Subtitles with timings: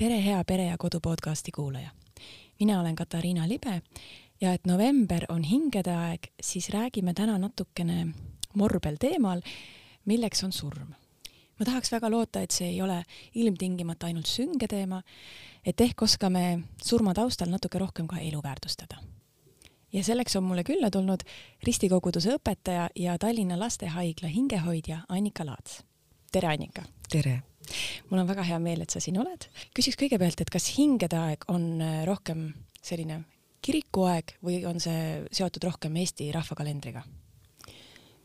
[0.00, 1.90] tere, hea Pere ja Kodu podcasti kuulaja.
[2.60, 3.82] mina olen Katariina Libe
[4.40, 8.06] ja et november on hingede aeg, siis räägime täna natukene
[8.54, 9.40] morbel teemal,
[10.04, 10.94] milleks on surm.
[11.58, 13.02] ma tahaks väga loota, et see ei ole
[13.34, 15.02] ilmtingimata ainult sünge teema,
[15.66, 18.96] et ehk oskame surma taustal natuke rohkem ka elu väärtustada.
[19.92, 21.20] ja selleks on mulle külla tulnud
[21.62, 25.84] ristikoguduse õpetaja ja Tallinna Lastehaigla hingehoidja Annika Laats.
[26.32, 26.82] tere, Annika!
[27.12, 27.49] tere!
[28.10, 29.48] Mul on väga hea meel, et sa siin oled.
[29.76, 32.50] küsiks kõigepealt, et kas hingede aeg on äh, rohkem
[32.82, 33.22] selline
[33.62, 37.04] kirikuaeg või on see seotud rohkem Eesti rahvakalendriga?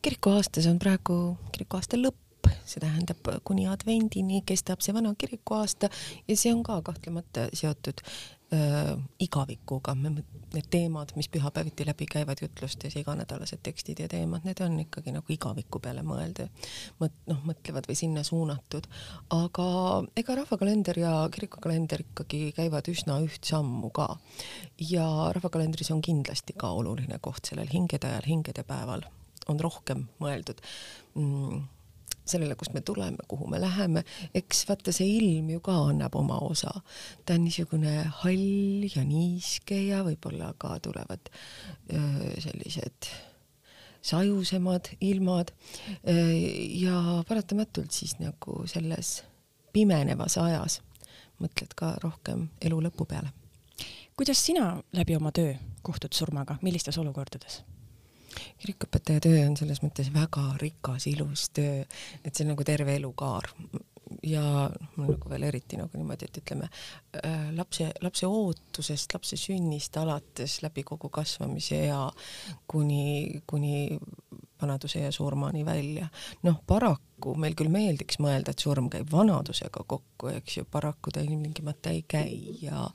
[0.06, 1.16] kirikuaasta, see on praegu
[1.52, 5.90] kirikuaasta lõpp, see tähendab kuni advendini kestab see vana kirikuaasta
[6.28, 8.04] ja see on ka kahtlemata seotud
[8.54, 14.78] äh, igavikuga, need teemad, mis pühapäeviti läbi käivad jutlustes, iganädalased tekstid ja teemad, need on
[14.86, 16.48] ikkagi nagu igaviku peale mõelda,
[17.02, 18.88] mõt-, noh, mõtlevad või sinna suunatud.
[19.36, 19.68] aga
[20.18, 24.18] ega rahvakalender ja kirikukalender ikkagi käivad üsna üht sammu ka.
[24.80, 29.06] ja rahvakalendris on kindlasti ka oluline koht sellel hingede ajal, hingede päeval
[29.52, 30.62] on rohkem mõeldud
[31.16, 31.64] mm,
[32.26, 36.40] sellele, kust me tuleme, kuhu me läheme, eks vaata see ilm ju ka annab oma
[36.42, 36.74] osa.
[37.26, 41.30] ta on niisugune hall ja niiske ja võib-olla ka tulevad
[41.94, 43.10] öö, sellised
[44.06, 45.52] sajusemad ilmad
[46.70, 49.24] ja paratamatult siis nagu selles
[49.74, 50.82] pimenevas ajas
[51.42, 53.32] mõtled ka rohkem elu lõpu peale.
[54.18, 57.64] kuidas sina läbi oma töö kohtud surmaga, millistes olukordades?
[58.62, 61.84] Kirikuõpetaja töö on selles mõttes väga rikas, ilus töö,
[62.24, 63.52] et see on nagu terve elukaar.
[64.22, 69.98] Ja mul nagu veel eriti nagu niimoodi, et ütleme äh, lapse, lapse ootusest, lapse sünnist
[69.98, 72.04] alates läbi kogu kasvamise ea
[72.70, 73.98] kuni, kuni
[74.62, 76.08] vanaduse ja surmani välja.
[76.44, 81.26] noh, paraku meil küll meeldiks mõelda, et surm käib vanadusega kokku, eks ju, paraku ta
[81.26, 82.86] ilmtingimata ei käi ja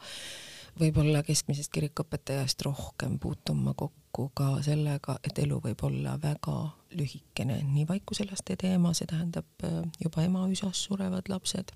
[0.79, 6.55] võib-olla keskmisest kirikuõpetajast rohkem puutuma kokku kokku ka sellega, et elu võib olla väga
[6.99, 11.71] lühikene, nii vaikuselaste teema, see tähendab äh, juba emaüsas surevad lapsed,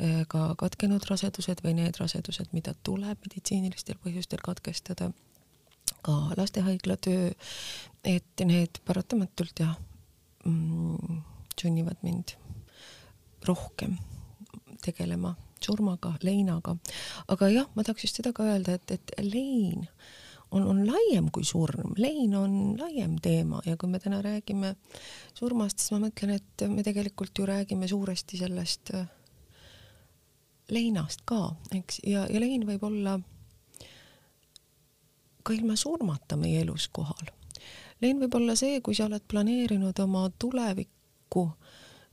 [0.00, 5.10] äh, ka katkenud rasedused või need rasedused, mida tuleb meditsiinilistel põhjustel katkestada,
[6.04, 7.30] ka lastehaigla töö,
[8.04, 9.76] et need paratamatult jah
[10.44, 11.22] mm,,
[11.56, 12.36] sunnivad mind
[13.46, 13.96] rohkem
[14.84, 16.76] tegelema surmaga, leinaga.
[17.28, 19.86] aga jah, ma tahaks just seda ka öelda, et, et lein
[20.50, 24.74] on, on laiem kui surm, lein on laiem teema ja kui me täna räägime
[25.34, 29.08] surmast, siis ma mõtlen, et me tegelikult ju räägime suuresti sellest äh,
[30.72, 33.18] leinast ka, eks, ja, ja lein võib olla
[35.46, 37.30] ka ilma surmata meie elus kohal.
[38.02, 41.48] lein võib olla see, kui sa oled planeerinud oma tulevikku,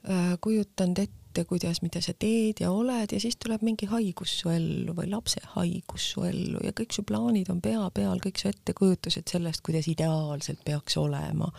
[0.09, 4.35] äh, kujutanud ette, ette, kuidas, mida sa teed ja oled ja siis tuleb mingi haigus
[4.43, 8.37] su ellu või lapse haigus su ellu ja kõik su plaanid on pea peal, kõik
[8.37, 11.49] su ettekujutused sellest, kuidas ideaalselt peaks olema.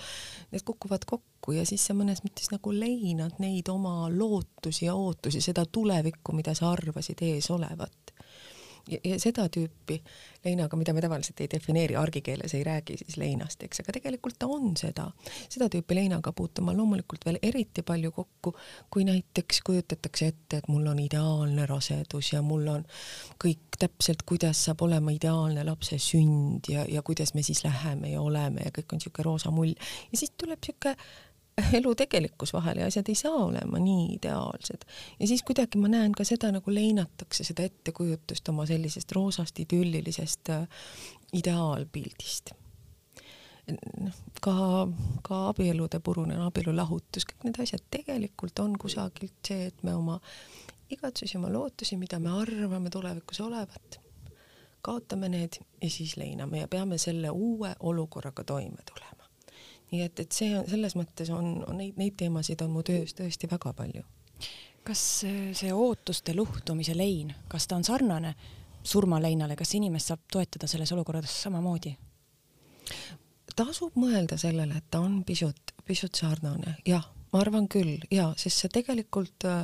[0.52, 5.42] Need kukuvad kokku ja siis sa mõnes mõttes nagu leinad neid oma lootusi ja ootusi,
[5.42, 8.14] seda tulevikku, mida sa arvasid ees olevat
[8.90, 9.98] ja, seda tüüpi
[10.44, 14.48] leinaga, mida me tavaliselt ei defineeri, argikeeles ei räägi siis leinast, eks, aga tegelikult ta
[14.50, 15.06] on seda,
[15.48, 18.54] seda tüüpi leinaga puutuma loomulikult veel eriti palju kokku,
[18.92, 22.86] kui näiteks kujutatakse ette, et mul on ideaalne rasedus ja mul on
[23.42, 28.22] kõik täpselt, kuidas saab olema ideaalne lapse sünd ja, ja kuidas me siis läheme ja
[28.22, 29.74] oleme ja kõik on niisugune roosa mull.
[30.12, 30.96] Ja siis tuleb niisugune
[31.78, 34.84] elu tegelikkus vahele ja asjad ei saa olema nii ideaalsed.
[35.20, 40.50] ja siis kuidagi ma näen ka seda, nagu leinatakse seda ettekujutust oma sellisest roosast idüllilisest
[40.50, 40.68] äh,
[41.32, 42.50] ideaalpildist.
[44.00, 44.54] noh, ka,
[45.22, 50.18] ka abielude purunemine, abielulahutus, kõik need asjad tegelikult on kusagilt see, et me oma
[50.90, 54.00] igatsusi, oma lootusi, mida me arvame tulevikus olevat,
[54.84, 59.13] kaotame need ja siis leiname ja peame selle uue olukorraga toime tulema
[59.92, 63.14] nii et, et see on selles mõttes on, on neid, neid teemasid on mu töös
[63.14, 64.04] tõesti väga palju.
[64.84, 65.02] kas
[65.56, 68.34] see ootuste luhtumise lein, kas ta on sarnane
[68.84, 71.96] surmaleinale, kas inimest saab toetada selles olukorras samamoodi?
[73.56, 78.64] tasub mõelda sellele, et ta on pisut, pisut sarnane, jah, ma arvan küll ja, sest
[78.64, 79.62] sa tegelikult äh,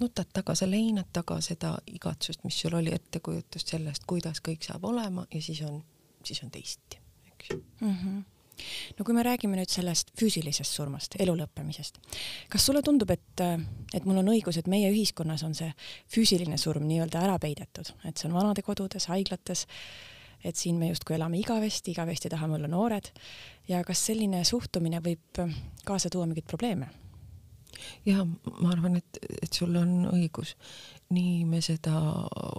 [0.00, 4.84] nutad taga, sa leinad taga seda igatsust, mis sul oli, ettekujutust sellest, kuidas kõik saab
[4.90, 5.80] olema ja siis on,
[6.24, 7.00] siis on teisiti,
[7.44, 8.22] eks ju mm -hmm
[8.98, 11.98] no kui me räägime nüüd sellest füüsilisest surmast, elu lõppemisest,
[12.48, 13.42] kas sulle tundub, et,
[13.92, 15.72] et mul on õigus, et meie ühiskonnas on see
[16.14, 19.66] füüsiline surm nii-öelda ära peidetud, et see on vanadekodudes, haiglates,
[20.44, 23.10] et siin me justkui elame igavesti, igavesti tahame olla noored
[23.68, 25.42] ja kas selline suhtumine võib
[25.84, 26.92] kaasa tuua mingeid probleeme?
[28.06, 30.54] ja ma arvan, et, et sul on õigus.
[31.14, 31.94] Nii me seda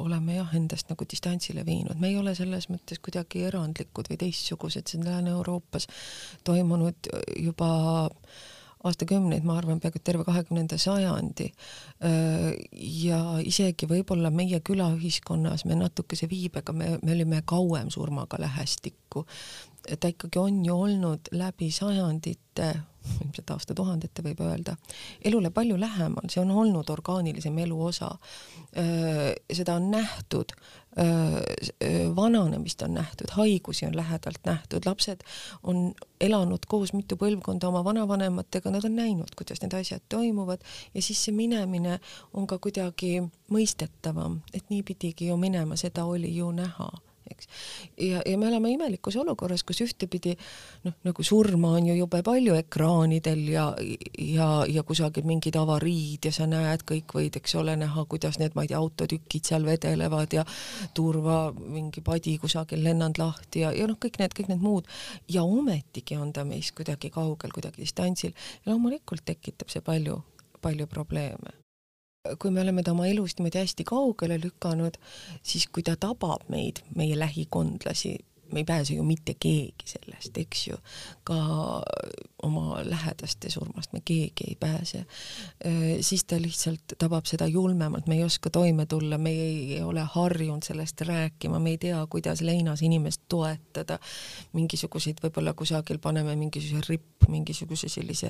[0.02, 4.88] oleme jah endast nagu distantsile viinud, me ei ole selles mõttes kuidagi erandlikud või teistsugused,
[4.88, 5.88] see on Lääne-Euroopas
[6.48, 7.12] toimunud
[7.42, 7.72] juba
[8.86, 11.50] aastakümneid, ma arvan, peaaegu terve kahekümnenda sajandi.
[13.10, 19.26] ja isegi võib-olla meie külaühiskonnas me natukese viibega, me, me olime kauem surmaga lähestikku.
[20.00, 22.74] ta ikkagi on ju olnud läbi sajandite
[23.24, 24.76] ilmselt aastatuhandete võib öelda,
[25.26, 28.12] elule palju lähemal, see on olnud orgaanilisem elu osa.
[29.54, 30.56] seda on nähtud,
[32.16, 35.24] vananemist on nähtud, haigusi on lähedalt nähtud, lapsed
[35.64, 40.64] on elanud koos mitu põlvkonda oma vanavanematega, nad on näinud, kuidas need asjad toimuvad
[40.94, 42.00] ja siis see minemine
[42.34, 46.90] on ka kuidagi mõistetavam, et nii pidigi ju minema, seda oli ju näha
[47.32, 47.48] eks.
[47.98, 50.36] ja, ja me oleme imelikus olukorras, kus ühtepidi
[50.86, 53.66] noh, nagu surma on ju jube palju ekraanidel ja,
[54.20, 58.56] ja, ja kusagil mingid avariid ja sa näed, kõik võid, eks ole, näha, kuidas need,
[58.56, 60.46] ma ei tea, autotükid seal vedelevad ja
[60.96, 64.90] turva mingi padi kusagil lennanud lahti ja, ja noh, kõik need, kõik need muud.
[65.32, 68.36] Ja ometigi on ta meist kuidagi kaugel, kuidagi distantsil.
[68.66, 70.22] Loomulikult tekitab see palju,
[70.62, 71.65] palju probleeme
[72.40, 74.98] kui me oleme ta oma elust niimoodi hästi kaugele lükanud,
[75.44, 78.18] siis kui ta tabab meid, meie lähikondlasi,
[78.56, 80.78] me ei pääse ju mitte keegi sellest, eks ju,
[81.28, 81.36] ka
[82.46, 85.04] oma lähedaste surmast me keegi ei pääse,
[86.02, 90.64] siis ta lihtsalt tabab seda julmemalt, me ei oska toime tulla, me ei ole harjunud
[90.64, 94.00] sellest rääkima, me ei tea, kuidas leinas inimest toetada,
[94.54, 98.30] mingisuguseid võib-olla kusagil paneme mingisuguse ripp mingisuguse sellise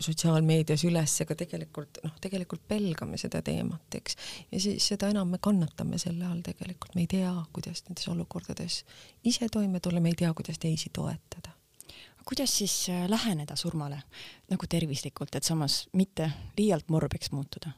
[0.00, 4.16] sotsiaalmeedias üles, aga tegelikult noh, tegelikult pelgame seda teemat, eks,
[4.52, 8.80] ja siis seda enam me kannatame selle all tegelikult, me ei tea, kuidas nendes olukordades
[9.28, 11.50] ise toime tulla, me ei tea, kuidas teisi toetada.
[12.24, 14.02] Kuidas siis äh, läheneda surmale
[14.50, 17.70] nagu tervislikult, et samas mitte liialt morbeks muutuda?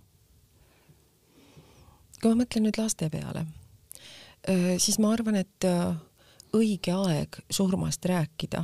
[2.23, 3.40] kui ma mõtlen nüüd laste peale,
[4.46, 5.96] äh, siis ma arvan, et äh,
[6.55, 8.62] õige aeg surmast rääkida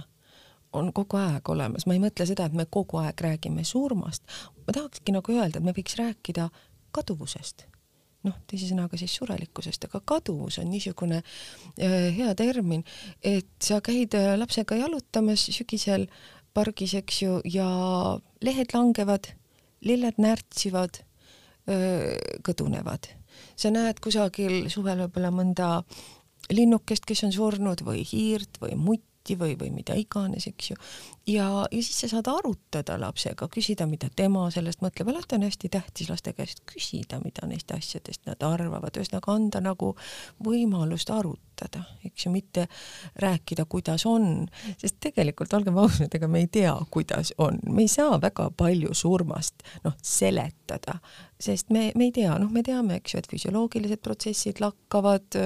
[0.73, 4.23] on kogu aeg olemas, ma ei mõtle seda, et me kogu aeg räägime surmast,
[4.67, 6.51] ma tahakski nagu öelda, et me võiks rääkida
[6.95, 7.67] kaduvusest
[8.29, 12.85] noh, teise sõnaga siis surelikkusest, aga kaduvus on niisugune äh, hea termin,
[13.25, 16.09] et sa käid äh, lapsega jalutamas sügisel
[16.57, 17.69] pargis, eks ju, ja
[18.45, 19.33] lehed langevad,
[19.87, 21.03] lilled närtsivad,
[21.71, 22.15] äh,
[22.47, 23.15] kõdunevad.
[23.59, 25.67] sa näed kusagil suvel võib-olla mõnda
[26.51, 30.77] linnukest, kes on surnud või hiirt või mutt, debatti või, või mida iganes, eks ju.
[31.29, 35.71] Ja, ja siis sa saad arutada lapsega, küsida, mida tema sellest mõtleb, alati on hästi
[35.73, 39.93] tähtis laste käest küsida, mida neist asjadest nad arvavad, ühesõnaga anda nagu
[40.45, 42.67] võimalust arutada, eks ju, mitte
[43.21, 44.47] rääkida, kuidas on,
[44.81, 48.95] sest tegelikult olgem ausad, ega me ei tea, kuidas on, me ei saa väga palju
[48.97, 50.99] surmast noh, seletada.
[51.39, 55.37] Sest me, me ei tea, noh, me teame, eks ju, et füsioloogilised protsessid lakkavad,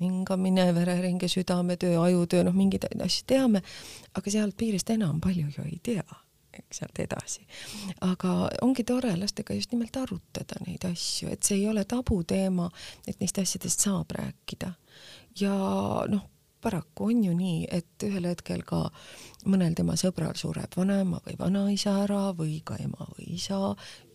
[0.00, 3.60] hingamine, vereringe, südametöö, ajutöö, noh, mingeid asju teame,
[4.18, 6.18] aga sealt piirist enam palju ju ei tea,
[6.58, 7.46] eks sealt edasi.
[8.06, 12.70] aga ongi tore lastega just nimelt arutada neid asju, et see ei ole tabuteema,
[13.06, 14.72] et neist asjadest saab rääkida.
[15.40, 15.54] ja
[16.08, 16.26] noh
[16.60, 18.88] paraku on ju nii, et ühel hetkel ka
[19.46, 23.60] mõnel tema sõbral sureb vanaema või vanaisa ära või ka ema või isa,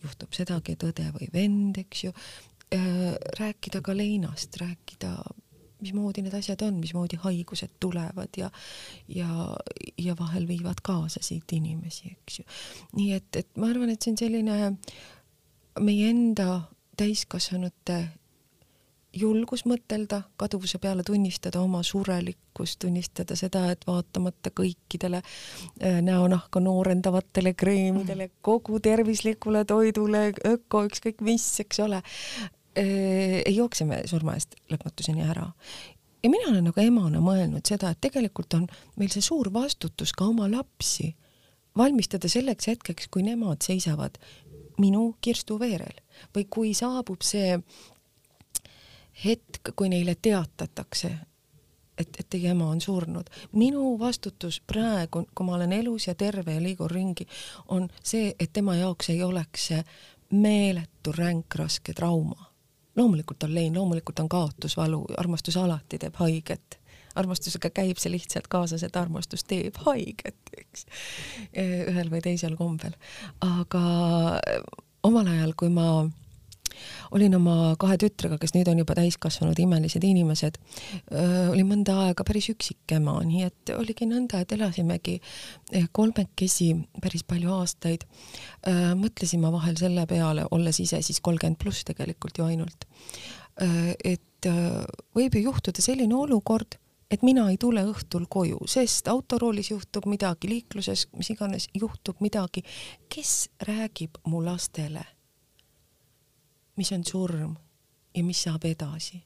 [0.04, 2.12] juhtub sedagi, et õde või vend, eks ju,
[2.74, 5.16] äh, rääkida ka leinast, rääkida
[5.80, 8.50] mismoodi need asjad on, mismoodi haigused tulevad ja
[9.08, 9.28] ja,
[9.98, 12.44] ja vahel viivad kaasa siit inimesi, eks ju.
[12.96, 14.58] nii et, et ma arvan, et see on selline
[15.80, 16.60] meie enda
[16.96, 18.04] täiskasvanute
[19.14, 27.54] julgus mõtelda kaduvuse peale, tunnistada oma surelikkust, tunnistada seda, et vaatamata kõikidele äh, näonahka noorendavatele
[27.54, 32.02] kreemidele, kogu tervislikule toidule, öko, ükskõik mis, eks ole,
[32.76, 35.50] ei jookse me surma eest lõpmatuseni ära.
[36.22, 38.66] ja mina olen nagu emana mõelnud seda, et tegelikult on
[38.96, 41.14] meil see suur vastutus ka oma lapsi
[41.76, 44.18] valmistada selleks hetkeks, kui nemad seisavad
[44.78, 46.00] minu Kirstu veerel
[46.34, 47.58] või kui saabub see
[49.24, 51.10] hetk, kui neile teatatakse,
[51.98, 53.30] et, et teie ema on surnud.
[53.52, 57.26] minu vastutus praegu, kui ma olen elus ja terve ja liigun ringi,
[57.68, 59.84] on see, et tema jaoks ei oleks see
[60.30, 62.50] meeletu ränk raske trauma.
[62.96, 66.80] Loomulikult on lein, loomulikult on kaotusvalu, armastus alati teeb haiget
[67.14, 70.86] armastusega käib see lihtsalt kaasas, et armastus teeb haiget, eks,
[71.54, 72.96] ühel või teisel kombel.
[73.40, 73.84] aga
[75.06, 76.08] omal ajal, kui ma
[77.14, 80.58] olin oma kahe tütrega, kes nüüd on juba täiskasvanud imelised inimesed,
[81.52, 87.24] olin mõnda aega päris üksik ema, nii et oligi nõnda, et elasimegi eh, kolmekesi päris
[87.26, 88.06] palju aastaid.
[88.98, 92.86] mõtlesime vahel selle peale, olles ise siis kolmkümmend pluss tegelikult ju ainult,
[94.04, 94.48] et
[95.14, 96.78] võib ju juhtuda selline olukord,
[97.10, 102.64] et mina ei tule õhtul koju, sest autoroolis juhtub midagi, liikluses, mis iganes, juhtub midagi.
[103.08, 105.04] kes räägib mu lastele
[106.76, 107.54] mis on surm
[108.14, 109.22] ja mis saab edasi.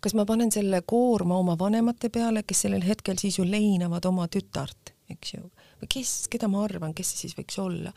[0.00, 4.26] kas ma panen selle koorma oma vanemate peale, kes sellel hetkel siis ju leinavad oma
[4.28, 5.40] tütart, eks ju,
[5.80, 7.92] või kes, keda ma arvan, kes see siis võiks olla.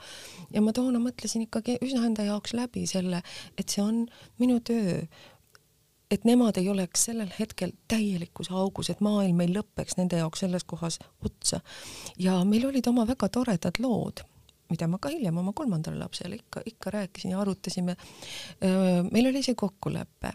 [0.53, 3.21] ja ma toona mõtlesin ikkagi üsna enda jaoks läbi selle,
[3.57, 4.05] et see on
[4.39, 5.01] minu töö,
[6.11, 10.63] et nemad ei oleks sellel hetkel täielikus augus, et maailm ei lõpeks nende jaoks selles
[10.63, 11.61] kohas otsa.
[12.17, 14.23] ja meil olid oma väga toredad lood
[14.71, 17.95] mida ma ka hiljem oma kolmandale lapsele ikka, ikka rääkisin ja arutasime.
[19.11, 20.33] meil oli see kokkulepe,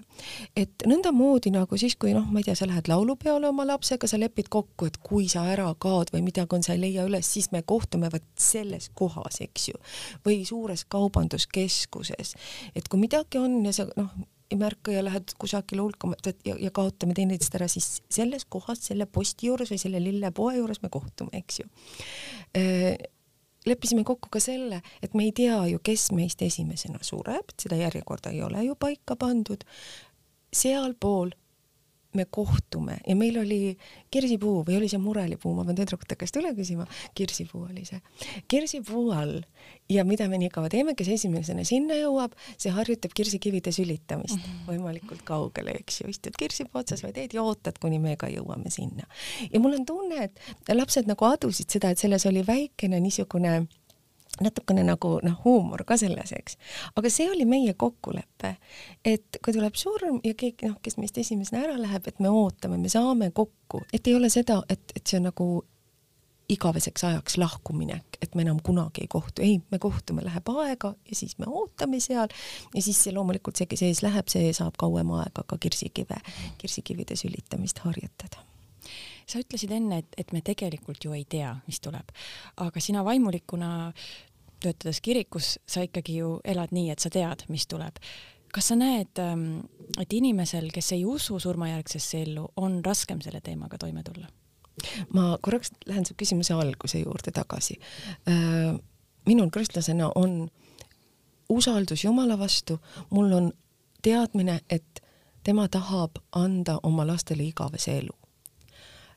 [0.56, 4.20] et nõndamoodi nagu siis, kui noh, ma ei tea, sa lähed laulupeole oma lapsega, sa
[4.20, 7.50] lepid kokku, et kui sa ära kaod või midagi on, sa ei leia üles, siis
[7.54, 9.82] me kohtume vot selles kohas, eks ju,
[10.26, 12.34] või suures kaubanduskeskuses,
[12.74, 14.12] et kui midagi on ja sa noh,
[14.50, 16.14] ei märka ja lähed kusagile hulkama
[16.46, 20.82] ja, ja kaotame teineteist ära, siis selles kohas, selle posti juures või selle lillepoe juures
[20.84, 21.68] me kohtume, eks ju
[23.66, 28.30] leppisime kokku ka selle, et me ei tea ju, kes meist esimesena sureb, seda järjekorda
[28.34, 29.64] ei ole ju paika pandud.
[30.56, 31.30] sealpool
[32.16, 32.98] me kohtume.
[33.06, 33.76] Ja meil oli
[34.12, 38.00] kirsipuu või oli see murelipuu, ma pean tüdrukute käest üle küsima, kirsipuu oli see,
[38.48, 39.40] kirsipuu all.
[39.90, 44.36] Ja mida me nii kaua teeme, kes esimesena sinna jõuab, see harjutab kirsikivide sülitamist.
[44.36, 44.66] Mm -hmm.
[44.70, 48.70] võimalikult kaugele, eks ju, istud kirsipuu otsas või teed ja ootad, kuni me ka jõuame
[48.70, 49.06] sinna.
[49.52, 50.40] ja mul on tunne, et
[50.74, 53.66] lapsed nagu adusid seda, et selles oli väikene niisugune
[54.40, 56.58] natukene nagu noh, huumor ka selles, eks.
[56.96, 58.56] aga see oli meie kokkulepe,
[59.04, 62.78] et kui tuleb surm ja keegi noh, kes meist esimesena ära läheb, et me ootame,
[62.80, 65.48] me saame kokku, et ei ole seda, et, et see on nagu
[66.48, 71.18] igaveseks ajaks lahkuminek, et me enam kunagi ei kohtu, ei, me kohtume, läheb aega ja
[71.18, 72.30] siis me ootame seal.
[72.74, 76.20] Ja siis see loomulikult see, kes ees läheb, see saab kauem aega ka kirsikive,
[76.62, 78.46] kirsikivide sülitamist harjutada
[79.26, 82.12] sa ütlesid enne, et, et me tegelikult ju ei tea, mis tuleb,
[82.62, 83.70] aga sina vaimulikuna
[84.62, 87.98] töötades kirikus, sa ikkagi ju elad nii, et sa tead, mis tuleb.
[88.54, 89.66] kas sa näed, ähm,
[90.00, 94.28] et inimesel, kes ei usu surmajärgsesse ellu, on raskem selle teemaga toime tulla?
[95.16, 97.78] ma korraks lähen su küsimuse alguse juurde tagasi.
[98.28, 98.76] Äh,
[99.26, 100.50] minul kristlasena on
[101.48, 102.78] usaldus Jumala vastu,
[103.10, 103.52] mul on
[104.02, 105.00] teadmine, et
[105.44, 108.12] tema tahab anda oma lastele igavese elu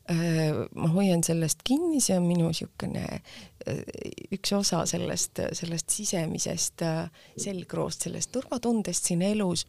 [0.09, 3.81] ma hoian sellest kinni, see on minu niisugune äh,
[4.33, 7.03] üks osa sellest, sellest sisemisest äh,
[7.37, 9.67] selgroost, sellest turvatundest siin elus.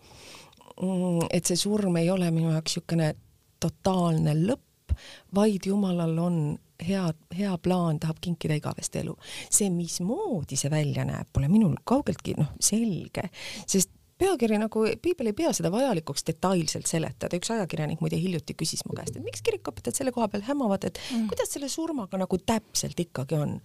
[0.80, 3.12] Mm, et see surm ei ole minu jaoks niisugune
[3.60, 4.96] totaalne lõpp,
[5.36, 6.40] vaid Jumalal on
[6.86, 7.04] hea,
[7.36, 9.16] hea plaan, tahab kinkida igavest elu.
[9.50, 13.28] see, mismoodi see välja näeb, pole minul kaugeltki noh, selge,
[13.66, 18.84] sest pealkiri nagu, piibel ei pea seda vajalikuks detailselt seletada, üks ajakirjanik muide hiljuti küsis
[18.88, 21.30] mu käest, et miks kirikuõpetajad selle koha peal hämavad, et mm.
[21.32, 23.58] kuidas selle surmaga nagu täpselt ikkagi on.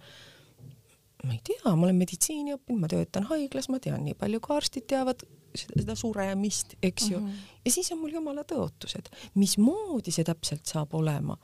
[1.26, 4.56] ma ei tea, ma olen meditsiini õppinud, ma töötan haiglas, ma tean nii palju, kui
[4.56, 5.24] arstid teavad
[5.56, 7.26] seda, seda suremist, eks ju mm.
[7.26, 7.54] -hmm.
[7.64, 11.38] ja siis on mul jumala tõotused, mismoodi see täpselt saab olema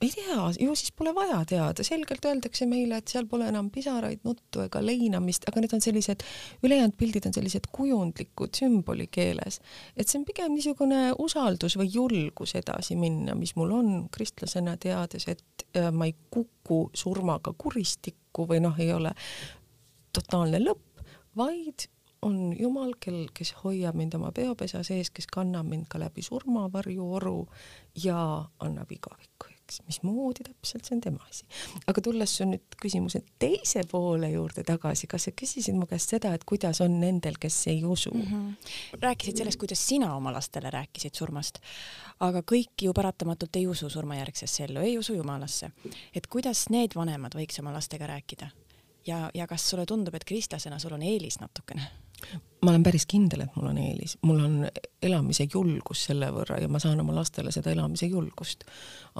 [0.00, 4.22] ei tea, ju siis pole vaja teada, selgelt öeldakse meile, et seal pole enam pisaraid,
[4.26, 6.22] nuttu ega leinamist, aga need on sellised,
[6.66, 9.60] ülejäänud pildid on sellised kujundlikud sümboli keeles.
[9.96, 15.26] et see on pigem niisugune usaldus või julgus edasi minna, mis mul on kristlasena, teades,
[15.28, 19.14] et äh, ma ei kuku surmaga kuristikku või noh, ei ole
[20.14, 21.02] totaalne lõpp,
[21.36, 21.88] vaid
[22.22, 27.12] on Jumal, kel, kes hoiab mind oma peopesa sees, kes kannab mind ka läbi surmavarju
[27.20, 27.36] oru
[28.04, 28.18] ja
[28.64, 31.44] annab igavikku eks, mismoodi täpselt, see on tema asi.
[31.86, 36.32] aga tulles su nüüd küsimuse teise poole juurde tagasi, kas sa küsisid mu käest seda,
[36.36, 38.22] et kuidas on nendel, kes ei usu mm?
[38.22, 39.00] -hmm.
[39.02, 41.60] rääkisid sellest, kuidas sina oma lastele rääkisid surmast,
[42.20, 45.70] aga kõik ju paratamatult ei usu surmajärgsesse ellu, ei usu Jumalasse.
[46.14, 48.50] et kuidas need vanemad võiks oma lastega rääkida?
[49.06, 52.07] ja, ja kas sulle tundub, et kristlasena sul on eelis natukene?
[52.62, 54.56] Ma olen päris kindel, et mul on eelis, mul on
[55.02, 58.64] elamise julgus selle võrra ja ma saan oma lastele seda elamise julgust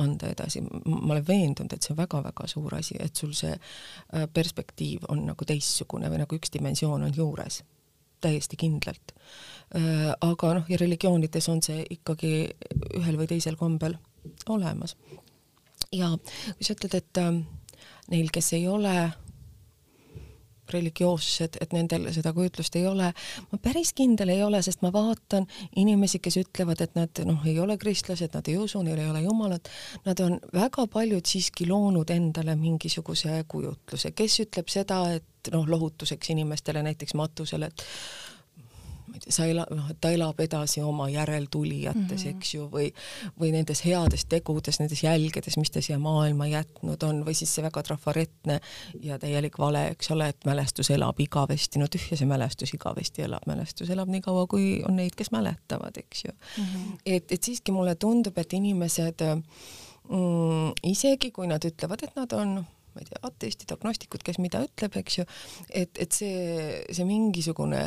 [0.03, 0.63] anda edasi.
[0.63, 5.25] ma olen veendunud, et see on väga-väga suur asi, et sul see äh, perspektiiv on
[5.31, 7.63] nagu teistsugune või nagu üks dimensioon on juures,
[8.21, 9.15] täiesti kindlalt.
[9.77, 12.33] Äh, aga noh, ja religioonides on see ikkagi
[12.99, 13.95] ühel või teisel kombel
[14.49, 14.97] olemas.
[15.93, 17.33] ja kui sa ütled, et äh,
[18.11, 18.99] neil, kes ei ole
[20.73, 23.13] religioossed, et nendel seda kujutlust ei ole.
[23.53, 25.47] ma päris kindel ei ole, sest ma vaatan
[25.77, 29.23] inimesi, kes ütlevad, et nad noh, ei ole kristlased, nad ei usu, neil ei ole
[29.23, 29.69] Jumalat.
[30.05, 36.35] Nad on väga paljud siiski loonud endale mingisuguse kujutluse, kes ütleb seda, et noh, lohutuseks
[36.35, 37.85] inimestele näiteks matusele, et
[39.29, 42.37] sa ela-, noh, et ta elab edasi oma järeltulijates mm, -hmm.
[42.37, 42.89] eks ju, või
[43.41, 47.65] või nendes heades tegudes, nendes jälgedes, mis ta siia maailma jätnud on, või siis see
[47.65, 48.61] väga trafaretne
[49.03, 53.47] ja täielik vale, eks ole, et mälestus elab igavesti, no tühja see mälestus igavesti elab,
[53.47, 56.65] mälestus elab nii kaua, kui on neid, kes mäletavad, eks ju mm.
[56.65, 56.99] -hmm.
[57.07, 59.25] et, et siiski mulle tundub, et inimesed
[60.09, 62.59] mm, isegi kui nad ütlevad, et nad on
[62.99, 65.25] ma ei tea, ateistid, agnostikud, kes mida ütleb, eks ju,
[65.71, 67.85] et, et see, see mingisugune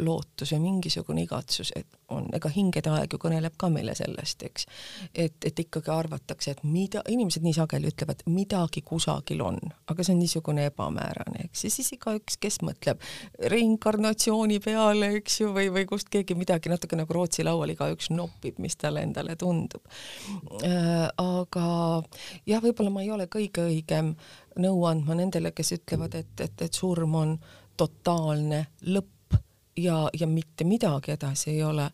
[0.00, 4.66] lootus või mingisugune igatsus, et on, ega hingede aeg ju kõneleb ka meile sellest, eks.
[5.14, 9.58] et, et ikkagi arvatakse, et mida, inimesed nii sageli ütlevad, midagi kusagil on,
[9.92, 13.02] aga see on niisugune ebamäärane, eks, ja siis igaüks, kes mõtleb
[13.52, 18.60] reinkarnatsiooni peale, eks ju, või, või kust keegi midagi natuke nagu Rootsi laual igaüks noppib,
[18.62, 19.84] mis talle endale tundub
[20.62, 21.08] äh,.
[21.20, 21.66] aga
[22.48, 24.14] jah, võib-olla ma ei ole kõige õigem
[24.62, 27.36] nõu andma nendele, kes ütlevad, et, et, et surm on
[27.80, 29.10] totaalne lõpp
[29.76, 31.90] ja, ja mitte midagi edasi ei ole.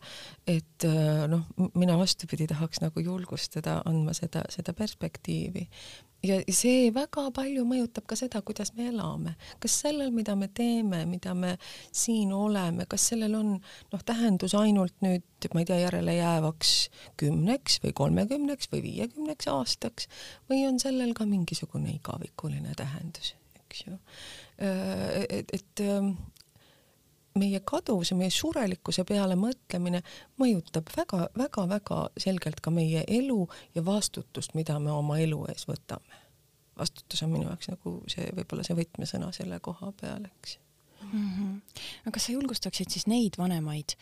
[0.47, 1.45] et äh, noh,
[1.75, 5.67] mina vastupidi tahaks nagu julgustada andma seda, seda perspektiivi.
[6.23, 11.05] ja see väga palju mõjutab ka seda, kuidas me elame, kas sellel, mida me teeme,
[11.07, 11.55] mida me
[11.91, 13.53] siin oleme, kas sellel on
[13.93, 16.73] noh, tähendus ainult nüüd, ma ei tea, järelejäävaks
[17.21, 20.09] kümneks või kolmekümneks või viiekümneks aastaks
[20.51, 23.95] või on sellel ka mingisugune igavikuline tähendus, eks ju.
[24.59, 25.87] Äh, et, et
[27.37, 30.01] meie kaduvuse, meie surelikkuse peale mõtlemine
[30.41, 33.43] mõjutab väga-väga-väga selgelt ka meie elu
[33.75, 36.23] ja vastutust, mida me oma elu ees võtame.
[36.79, 40.57] vastutus on minu jaoks nagu see, võib-olla see võtmesõna selle koha peal, eks
[41.01, 41.29] mm.
[41.29, 41.61] -hmm.
[42.05, 43.95] aga kas sa julgustaksid siis neid vanemaid,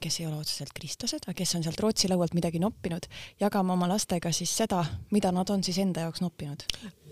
[0.00, 3.08] kes ei ole otseselt kristlased, aga kes on sealt Rootsi laualt midagi noppinud,
[3.40, 6.66] jagama oma lastega siis seda, mida nad on siis enda jaoks noppinud?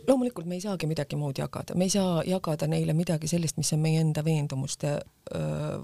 [0.07, 3.73] loomulikult me ei saagi midagi muud jagada, me ei saa jagada neile midagi sellist, mis
[3.75, 4.93] on meie enda veendumuste
[5.35, 5.81] öö,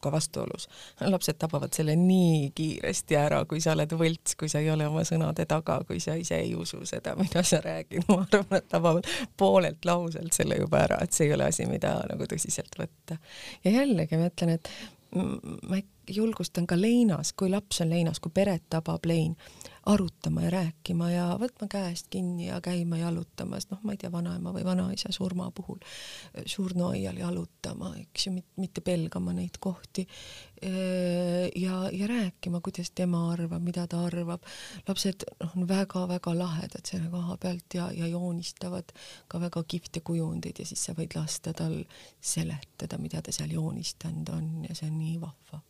[0.00, 0.68] ka vastuolus.
[1.00, 5.02] lapsed tabavad selle nii kiiresti ära, kui sa oled võlts, kui sa ei ole oma
[5.08, 9.10] sõnade taga, kui sa ise ei usu seda, mida sa räägid, ma arvan, nad tabavad
[9.36, 13.20] poolelt lauselt selle juba ära, et see ei ole asi, mida nagu tõsiselt võtta.
[13.64, 14.72] ja jällegi ma ütlen, et
[15.14, 19.36] ma julgustan ka leinas, kui laps on leinas, kui peret tabab lein,
[19.86, 24.52] arutama ja rääkima ja võtma käest kinni ja käima jalutamas, noh, ma ei tea, vanaema
[24.52, 25.80] või vanaisa surma puhul
[26.46, 30.06] surnuaial jalutama, eks ju, mitte pelgama neid kohti
[31.56, 34.44] ja, ja rääkima, kuidas tema arvab, mida ta arvab.
[34.88, 38.92] lapsed noh, on väga-väga lahedad selle koha pealt ja, ja joonistavad
[39.28, 41.80] ka väga kihvte kujundeid ja siis sa võid lasta tal
[42.20, 45.62] seletada, mida ta seal joonistanud on ja see on nii vahva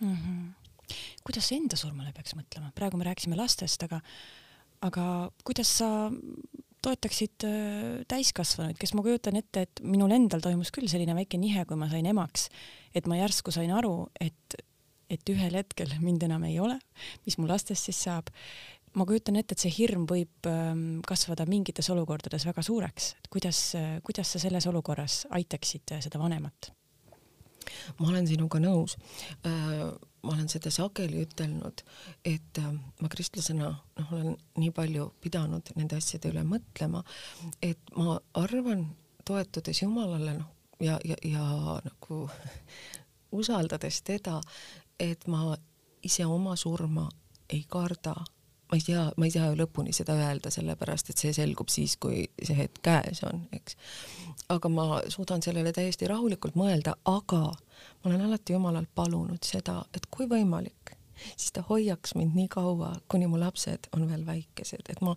[0.00, 0.14] mm.
[0.16, 0.63] -hmm
[1.24, 4.00] kuidas sa enda surmale peaks mõtlema, praegu me rääkisime lastest, aga,
[4.84, 5.06] aga
[5.46, 5.90] kuidas sa
[6.84, 11.64] toetaksid äh, täiskasvanuid, kes ma kujutan ette, et minul endal toimus küll selline väike nihe,
[11.68, 12.48] kui ma sain emaks,
[12.96, 14.58] et ma järsku sain aru, et,
[15.12, 16.78] et ühel hetkel mind enam ei ole,
[17.26, 18.32] mis mu lastest siis saab.
[18.94, 23.60] ma kujutan ette, et see hirm võib ähm, kasvada mingites olukordades väga suureks, et kuidas,
[24.06, 26.70] kuidas sa selles olukorras aitaksid seda vanemat?
[27.98, 28.98] ma olen sinuga nõus
[29.48, 29.88] äh,
[30.24, 31.84] ma olen seda sageli ütelnud,
[32.24, 37.04] et äh, ma kristlasena noh, olen nii palju pidanud nende asjade üle mõtlema,
[37.62, 38.86] et ma arvan,
[39.24, 41.44] toetudes Jumalale noh, ja, ja, ja
[41.84, 42.24] nagu
[43.40, 44.40] usaldades teda,
[45.00, 45.56] et ma
[46.04, 47.08] ise oma surma
[47.52, 48.14] ei karda
[48.70, 51.96] ma ei tea, ma ei saa ju lõpuni seda öelda, sellepärast et see selgub siis,
[52.00, 53.76] kui see hetk käes on, eks.
[54.54, 60.08] aga ma suudan sellele täiesti rahulikult mõelda, aga ma olen alati Jumalalt palunud seda, et
[60.10, 60.93] kui võimalik,
[61.36, 65.14] siis ta hoiaks mind nii kaua, kuni mu lapsed on veel väikesed, et ma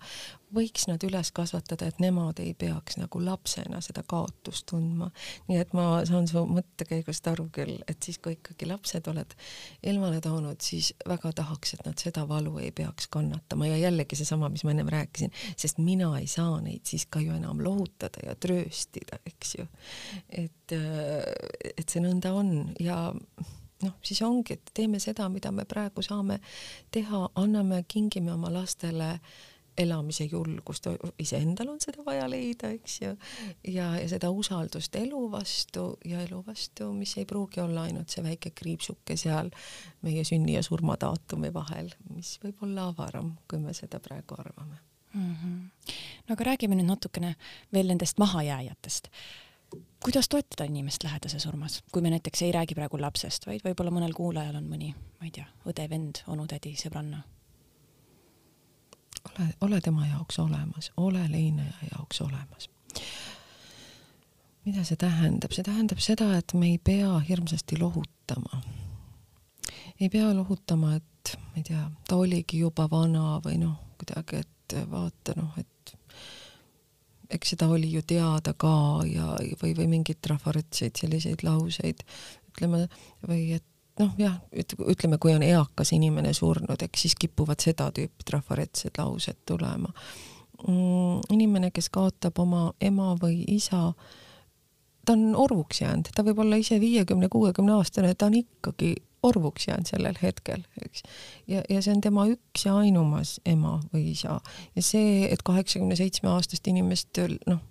[0.56, 5.10] võiks nad üles kasvatada, et nemad ei peaks nagu lapsena seda kaotust tundma.
[5.48, 9.36] nii et ma saan su mõttekäigust aru küll, et siis, kui ikkagi lapsed oled
[9.84, 14.50] ilmale toonud, siis väga tahaks, et nad seda valu ei peaks kannatama ja jällegi seesama,
[14.54, 18.36] mis ma ennem rääkisin, sest mina ei saa neid siis ka ju enam lohutada ja
[18.36, 19.68] trööstida, eks ju.
[20.30, 20.76] et,
[21.78, 23.12] et see nõnda on ja
[23.84, 26.40] noh, siis ongi, et teeme seda, mida me praegu saame
[26.92, 29.18] teha, anname, kingime oma lastele
[29.78, 30.88] elamise julgust,
[31.22, 33.12] iseendal on seda vaja leida, eks ju,
[33.70, 38.26] ja, ja seda usaldust elu vastu ja elu vastu, mis ei pruugi olla ainult see
[38.26, 39.52] väike kriipsuke seal
[40.02, 44.80] meie sünni ja surma daatumi vahel, mis võib olla avaram, kui me seda praegu arvame
[45.14, 45.36] mm.
[45.36, 45.94] -hmm.
[46.28, 47.36] no aga räägime nüüd natukene
[47.74, 49.12] veel nendest mahajääjatest
[50.04, 54.14] kuidas toetada inimest lähedase surmas, kui me näiteks ei räägi praegu lapsest, vaid võib-olla mõnel
[54.16, 57.24] kuulajal on mõni, ma ei tea, õde, vend, onu-tädi, sõbranna?
[59.28, 62.70] ole, ole tema jaoks olemas, ole leineja jaoks olemas.
[64.66, 68.62] mida see tähendab, see tähendab seda, et me ei pea hirmsasti lohutama.
[70.00, 74.78] ei pea lohutama, et ma ei tea, ta oligi juba vana või noh, kuidagi, et
[74.92, 75.98] vaata noh, et
[77.30, 82.04] eks seda oli ju teada ka ja, või, või mingeid trafaretseid selliseid lauseid,
[82.52, 82.86] ütleme,
[83.28, 83.66] või et
[84.00, 89.42] noh, jah, ütleme, kui on eakas inimene surnud, eks siis kipuvad seda tüüpi trafaretsed laused
[89.46, 89.92] tulema
[90.68, 91.28] mm,.
[91.34, 93.92] inimene, kes kaotab oma ema või isa,
[95.08, 99.68] ta on orvuks jäänud, ta võib olla ise viiekümne, kuuekümne aastane, ta on ikkagi orvuks
[99.68, 101.04] jäänud sellel hetkel, eks.
[101.48, 104.40] ja, ja see on tema üks ja ainumas ema või isa
[104.76, 107.64] ja see, et kaheksakümne seitsme aastast inimest noh,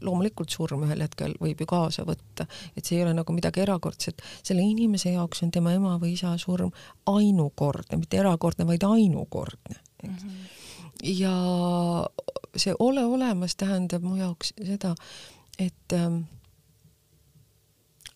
[0.00, 4.24] loomulikult surm ühel hetkel võib ju kaasa võtta, et see ei ole nagu midagi erakordset,
[4.40, 6.72] selle inimese jaoks on tema ema või isa surm
[7.12, 10.32] ainukordne, mitte erakordne, vaid ainukordne, eks mm.
[10.32, 11.14] -hmm.
[11.20, 11.36] ja
[12.56, 14.94] see ole olemas tähendab mu jaoks seda,
[15.58, 16.22] et ähm,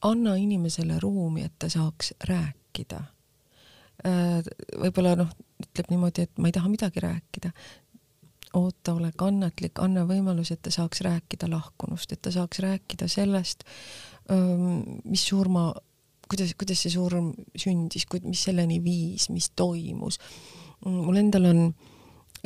[0.04, 3.00] anna inimesele ruumi, et ta saaks rääkida.
[4.04, 4.42] Äh,
[4.80, 5.30] võib-olla noh,
[5.62, 7.52] ütleb niimoodi, et ma ei taha midagi rääkida.
[8.54, 13.64] oota, ole kannatlik, anna võimalus, et ta saaks rääkida lahkunust, et ta saaks rääkida sellest,
[14.30, 15.72] ähm, mis surma,
[16.28, 20.20] kuidas, kuidas see surm sündis, mis selleni viis, mis toimus.
[20.84, 21.74] mul endal on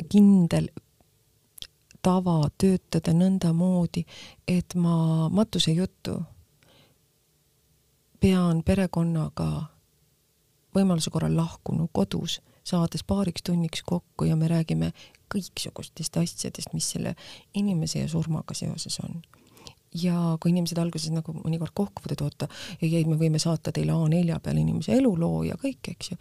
[0.09, 0.69] kindel
[2.01, 4.05] tava töötada nõndamoodi,
[4.47, 6.17] et ma matusejuttu
[8.19, 9.49] pean perekonnaga
[10.75, 14.91] võimaluse korral lahkunu kodus, saades paariks tunniks kokku ja me räägime
[15.33, 17.15] kõiksugustest asjadest, mis selle
[17.53, 19.21] inimese ja surmaga seoses on
[19.93, 22.47] ja kui inimesed alguses nagu mõnikord kohkuvad, et oota,
[22.81, 26.17] ei, ei, me võime saata teile A4 peal inimese eluloo ja kõik, eks ju.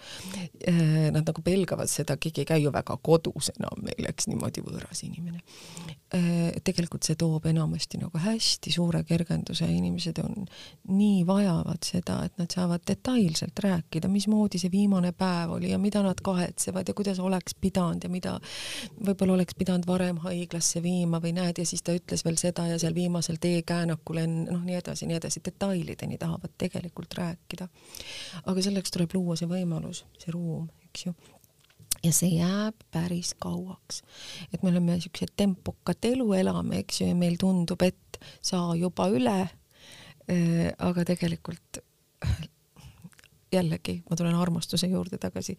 [0.69, 0.81] Äh,
[1.13, 5.05] nad nagu pelgavad seda, keegi ei käi ju väga kodus enam meil, eks niimoodi võõras
[5.05, 5.43] inimene.
[6.17, 10.49] Äh, tegelikult see toob enamasti nagu hästi suure kergenduse inimesed on
[10.89, 16.01] nii vajavad seda, et nad saavad detailselt rääkida, mismoodi see viimane päev oli ja mida
[16.07, 18.39] nad kahetsevad ja kuidas oleks pidanud ja mida
[18.97, 22.81] võib-olla oleks pidanud varem haiglasse viima või näed, ja siis ta ütles veel seda ja
[22.81, 27.69] seal viimasel teel käänakul enne, noh, nii edasi, nii edasi, detailideni tahavad tegelikult rääkida.
[28.45, 31.15] aga selleks tuleb luua see võimalus, see ruum, eks ju
[32.05, 34.03] ja see jääb päris kauaks.
[34.53, 39.09] et me oleme siuksed tempokat elu elame, eks ju, ja meil tundub, et saa juba
[39.13, 40.73] üle äh,.
[40.79, 41.83] aga tegelikult
[43.53, 45.57] jällegi ma tulen armastuse juurde tagasi,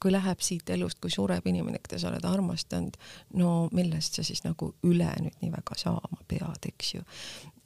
[0.00, 2.96] kui läheb siit elust, kui sureb inimene, keda sa oled armastanud,
[3.38, 7.04] no millest sa siis nagu üle nüüd nii väga saama pead, eks ju.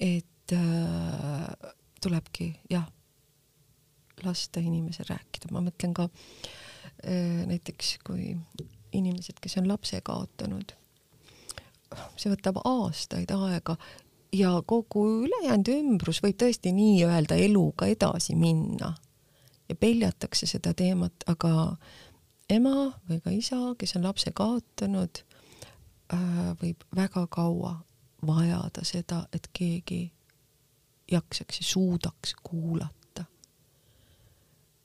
[0.00, 1.72] et äh,
[2.02, 2.86] tulebki jah,
[4.24, 8.34] lasta inimesel rääkida, ma mõtlen ka äh, näiteks kui
[8.92, 10.74] inimesed, kes on lapse kaotanud,
[12.16, 13.76] see võtab aastaid aega
[14.32, 18.94] ja kogu ülejäänud ümbrus võib tõesti nii-öelda eluga edasi minna
[19.72, 21.76] ja peljatakse seda teemat, aga
[22.52, 25.22] ema või ka isa, kes on lapse kaotanud,
[26.12, 27.78] äh, võib väga kaua
[28.26, 30.02] vajada seda, et keegi
[31.12, 33.24] jaksaks ja suudaks kuulata.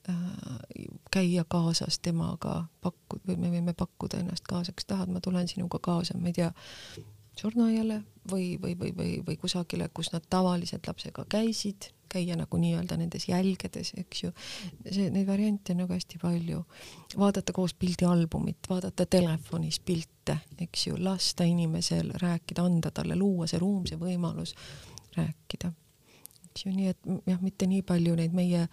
[0.08, 5.48] Äh, käia kaasas temaga, pakku- või me võime pakkuda ennast kaasa, kas tahad, ma tulen
[5.48, 6.52] sinuga kaasa, ma ei tea,
[7.38, 12.96] surnuaiale või, või, või, või, või kusagile, kus nad tavaliselt lapsega käisid käia nagu nii-öelda
[12.96, 14.30] nendes jälgedes, eks ju.
[14.90, 16.62] see, neid variante on nagu hästi palju.
[17.18, 23.60] vaadata koos pildialbumit, vaadata telefonis pilte, eks ju, lasta inimesel rääkida, anda talle, luua see
[23.60, 24.54] ruum, see võimalus
[25.16, 25.72] rääkida.
[26.48, 28.66] eks ju, nii et jah, mitte nii palju neid meie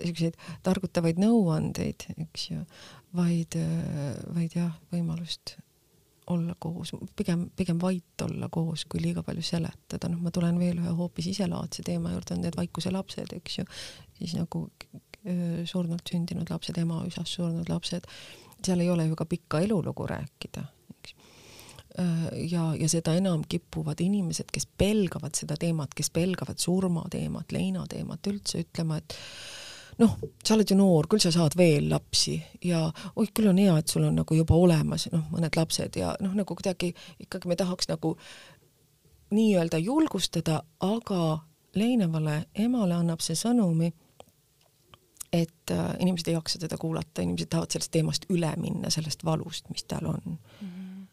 [0.00, 2.64] siukseid targutavaid nõuandeid, eks ju,
[3.14, 3.58] vaid,
[4.34, 5.58] vaid jah, võimalust
[6.30, 10.80] olla koos, pigem, pigem vait olla koos, kui liiga palju seletada, noh, ma tulen veel
[10.82, 13.66] ühe hoopis iselaadse teema juurde, on need vaikuse lapsed, eks ju,
[14.18, 14.66] siis nagu
[15.68, 18.06] surnult sündinud lapsed, ema üsast surnud lapsed,
[18.64, 20.64] seal ei ole ju ka pikka elulugu rääkida,
[20.94, 21.14] eks.
[22.48, 28.62] Ja, ja seda enam kipuvad inimesed, kes pelgavad seda teemat, kes pelgavad surmateemat, leinateemat üldse
[28.64, 29.16] ütlema, et
[30.00, 33.76] noh, sa oled ju noor, küll sa saad veel lapsi ja oih, küll on hea,
[33.78, 37.58] et sul on nagu juba olemas noh, mõned lapsed ja noh, nagu kuidagi ikkagi me
[37.60, 38.14] tahaks nagu
[39.30, 41.40] nii-öelda julgustada, aga
[41.78, 43.92] leinevale emale annab see sõnumi,
[45.32, 49.68] et äh, inimesed ei jaksa teda kuulata, inimesed tahavad sellest teemast üle minna, sellest valust,
[49.70, 50.38] mis tal on mm.
[50.66, 51.06] -hmm.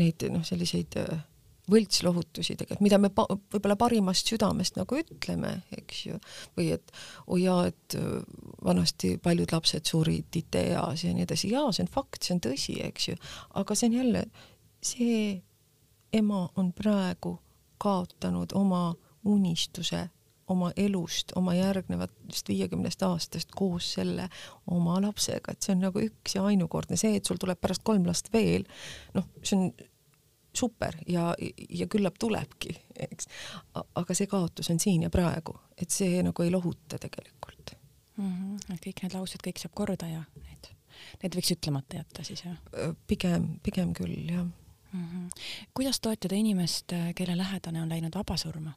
[0.00, 1.18] Neid noh, selliseid äh,
[1.72, 6.18] võltslohutusi tegelikult, mida me pa võib-olla parimast südamest nagu ütleme, eks ju,
[6.58, 6.92] või et
[7.26, 8.08] oi oh jaa, et äh,
[8.64, 12.78] vanasti paljud lapsed surid IT-eas ja nii edasi, jaa, see on fakt, see on tõsi,
[12.88, 13.20] eks ju,
[13.60, 14.26] aga see on jälle,
[14.82, 15.22] see
[16.12, 17.38] ema on praegu
[17.82, 18.90] kaotanud oma
[19.24, 20.08] unistuse
[20.52, 24.28] oma elust, oma järgnevatest viiekümnest aastast koos selle
[24.70, 28.06] oma lapsega, et see on nagu üks ja ainukordne, see, et sul tuleb pärast kolm
[28.08, 28.66] last veel,
[29.16, 29.70] noh, see on
[30.56, 31.32] super ja,
[31.68, 32.74] ja küllap tulebki,
[33.06, 33.28] eks.
[33.74, 37.74] aga see kaotus on siin ja praegu, et see nagu ei lohuta tegelikult
[38.16, 38.32] mm.
[38.32, 38.80] -hmm.
[38.86, 40.72] kõik need laused, kõik saab korda ja need,
[41.22, 42.58] need võiks ütlemata jätta siis jah?
[43.06, 45.04] pigem, pigem küll jah mm.
[45.04, 45.28] -hmm.
[45.74, 48.72] kuidas toetada inimest, kelle lähedane on läinud vabasurma?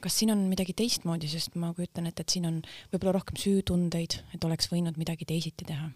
[0.00, 2.62] kas siin on midagi teistmoodi, sest ma kujutan ette, et siin on
[2.92, 5.90] võib-olla rohkem süütundeid, et oleks võinud midagi teisiti teha?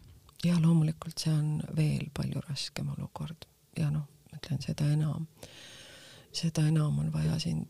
[0.44, 5.26] ja loomulikult see on veel palju raskem olukord ja noh, ütlen seda enam,
[6.32, 7.66] seda enam on vaja siin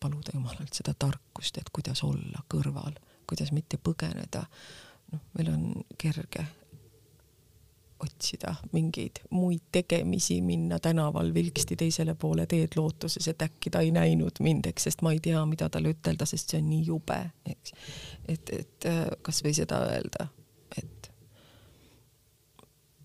[0.00, 4.46] paluda Jumalalt seda tarkust, et kuidas olla kõrval, kuidas mitte põgeneda.
[5.12, 5.64] noh, meil on
[5.98, 6.46] kerge
[8.02, 13.90] otsida mingeid muid tegemisi, minna tänaval vilksti teisele poole teed lootuses, et äkki ta ei
[13.94, 17.18] näinud mind, eks, sest ma ei tea, mida talle ütelda, sest see on nii jube,
[17.46, 17.74] eks.
[18.28, 20.26] et, et äh, kasvõi seda öelda,
[20.82, 21.10] et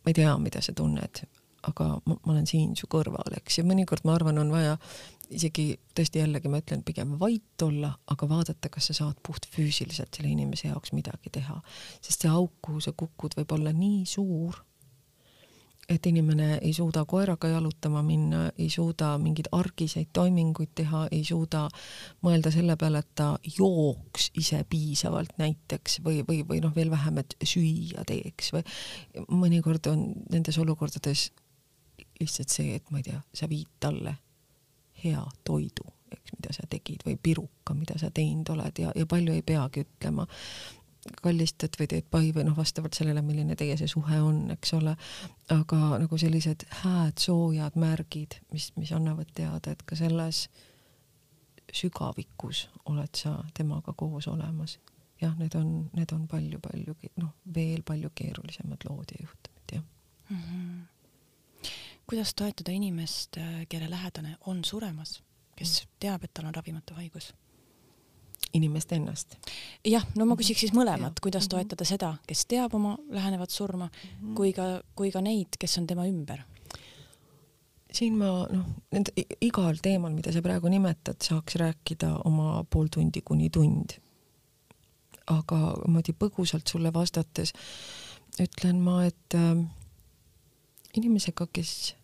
[0.02, 1.24] ma ei tea, mida sa tunned,
[1.68, 4.78] aga ma, ma olen siin su kõrval, eks, ja mõnikord ma arvan, on vaja
[5.34, 10.16] isegi tõesti jällegi ma ütlen, pigem vait olla, aga vaadata, kas sa saad puht füüsiliselt
[10.16, 11.60] selle inimese jaoks midagi teha,
[12.00, 14.64] sest see auk, kuhu sa kukud, võib olla nii suur
[15.88, 21.64] et inimene ei suuda koeraga jalutama minna, ei suuda mingeid argiseid toiminguid teha, ei suuda
[22.28, 27.22] mõelda selle peale, et ta jooks ise piisavalt näiteks või, või, või noh, veel vähem,
[27.24, 28.66] et süüa teeks või
[29.32, 31.30] mõnikord on nendes olukordades
[32.20, 34.16] lihtsalt see, et ma ei tea, sa viid talle
[35.04, 39.36] hea toidu, eks, mida sa tegid või piruka, mida sa teinud oled ja, ja palju
[39.36, 40.26] ei peagi ütlema
[41.22, 44.96] kallistad või teed pai või noh, vastavalt sellele, milline teie see suhe on, eks ole.
[45.54, 50.48] aga nagu sellised hääd, soojad märgid, mis, mis annavad teada, et ka selles
[51.74, 54.80] sügavikus oled sa temaga koos olemas.
[55.22, 59.84] jah, need on, need on palju-palju noh, veel palju keerulisemad lood ja juhtumid, jah
[60.30, 60.38] mm.
[60.38, 60.97] -hmm.
[62.08, 63.38] Kuidas toetada inimest,
[63.70, 65.22] kelle lähedane on suremas,
[65.56, 67.34] kes teab, et tal on ravimatu haigus?
[68.54, 69.36] inimest ennast.
[69.86, 71.54] jah, no ma küsiks siis mõlemat, kuidas mhm.
[71.54, 74.36] toetada seda, kes teab oma lähenevat surma mm, -hmm.
[74.36, 76.44] kui ka, kui ka neid, kes on tema ümber.
[77.92, 83.22] siin ma noh, nende igal teemal, mida sa praegu nimetad, saaks rääkida oma pool tundi
[83.22, 84.00] kuni tund.
[85.28, 87.54] aga niimoodi põgusalt sulle vastates
[88.40, 89.66] ütlen ma, et äh,
[90.94, 91.97] inimesega, kes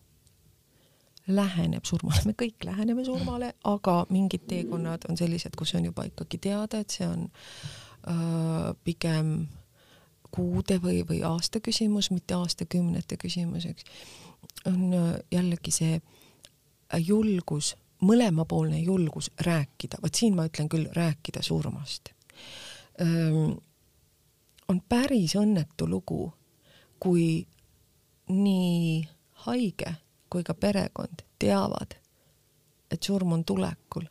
[1.26, 6.40] läheneb surmale, me kõik läheneme surmale, aga mingid teekonnad on sellised, kus on juba ikkagi
[6.48, 9.36] teada, et see on äh, pigem
[10.34, 13.88] kuude või, või aasta küsimus, mitte aastakümnete küsimus, eks.
[14.68, 16.00] on äh, jällegi see
[17.00, 17.72] julgus,
[18.04, 22.12] mõlemapoolne julgus rääkida, vot siin ma ütlen küll rääkida surmast.
[24.68, 26.28] On päris õnnetu lugu,
[27.02, 27.46] kui
[28.28, 29.00] nii
[29.48, 29.96] haige
[30.34, 31.94] kui ka perekond teavad,
[32.90, 34.08] et surm on tulekul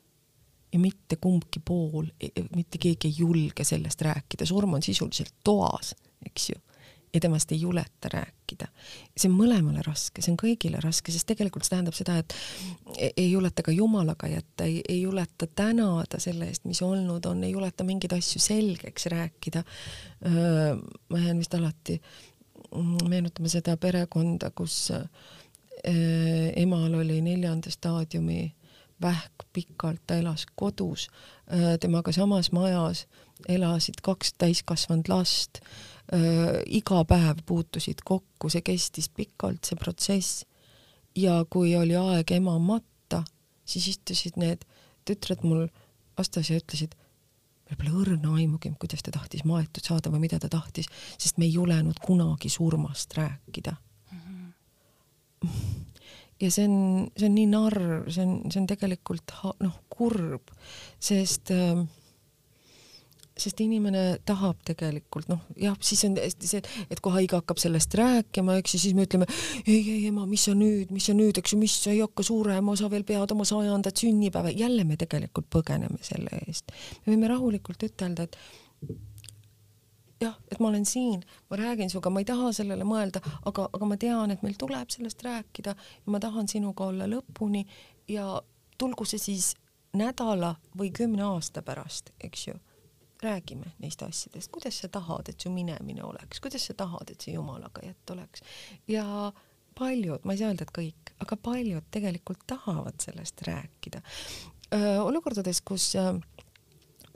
[0.74, 2.08] ja mitte kumbki pool,
[2.56, 5.94] mitte keegi ei julge sellest rääkida, surm on sisuliselt toas,
[6.26, 6.62] eks ju,
[7.14, 8.68] ja temast ei juleta rääkida.
[9.18, 12.34] see on mõlemale raske, see on kõigile raske, sest tegelikult see tähendab seda, et
[13.12, 17.54] ei juleta ka Jumalaga jätta, ei, ei juleta tänada selle eest, mis olnud on, ei
[17.54, 19.64] juleta mingeid asju selgeks rääkida.
[21.10, 22.02] ma jään vist alati
[23.10, 25.08] meenutama seda perekonda, kus Äh,
[25.84, 28.54] emal oli neljanda staadiumi
[29.04, 31.08] vähk pikalt, ta elas kodus,
[31.54, 33.08] äh, temaga samas majas
[33.48, 35.60] elasid kaks täiskasvanud last,
[36.14, 40.46] äh, iga päev puutusid kokku, see kestis pikalt, see protsess.
[41.16, 43.20] ja kui oli aeg ema matta,
[43.66, 44.64] siis istusid need
[45.06, 45.68] tütred mul
[46.18, 46.96] vastas ja ütlesid,
[47.70, 50.90] meil pole õrna aimugi, kuidas ta tahtis maetud saada või mida ta tahtis,
[51.22, 53.76] sest me ei julenud kunagi surmast rääkida
[56.44, 60.54] ja see on, see on nii narr, see on, see on tegelikult noh, kurb,
[61.04, 61.84] sest äh,
[63.40, 68.60] sest inimene tahab tegelikult noh, jah, siis on see, et kui haige hakkab sellest rääkima,
[68.62, 69.28] eks ju, siis me ütleme
[69.64, 72.26] ei, ei ema, mis sa nüüd, mis sa nüüd, eks ju, mis sa ei hakka
[72.28, 76.76] surema, sa veel pead oma sajandat sünnipäeva, jälle me tegelikult põgeneme selle eest.
[77.04, 78.38] me võime rahulikult ütelda, et
[80.24, 83.90] jah, et ma olen siin, ma räägin sinuga, ma ei taha sellele mõelda, aga, aga
[83.90, 87.66] ma tean, et meil tuleb sellest rääkida ja ma tahan sinuga olla lõpuni
[88.12, 88.42] ja
[88.78, 89.54] tulgu see siis
[89.98, 92.60] nädala või kümne aasta pärast, eks ju.
[93.24, 97.38] räägime neist asjadest, kuidas sa tahad, et su minemine oleks, kuidas sa tahad, et see
[97.38, 98.44] jumalaga jätt oleks
[98.88, 99.32] ja
[99.80, 104.02] paljud, ma ei saa öelda, et kõik, aga paljud tegelikult tahavad sellest rääkida.
[105.06, 106.18] olukordades, kus äh,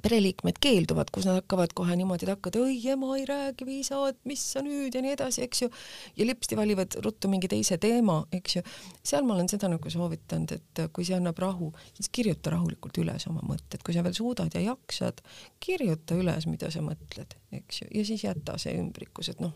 [0.07, 4.43] pereliikmed keelduvad, kus nad hakkavad kohe niimoodi takkad, oi ema ei räägi isa, et mis
[4.53, 5.69] sa nüüd ja nii edasi, eks ju,
[6.17, 8.63] ja lipsti valivad ruttu mingi teise teema, eks ju.
[9.03, 13.27] seal ma olen seda nagu soovitanud, et kui see annab rahu, siis kirjuta rahulikult üles
[13.31, 15.21] oma mõtted, kui sa veel suudad ja jaksad,
[15.63, 19.55] kirjuta üles, mida sa mõtled, eks ju, ja siis jäta see ümbrikus, et noh,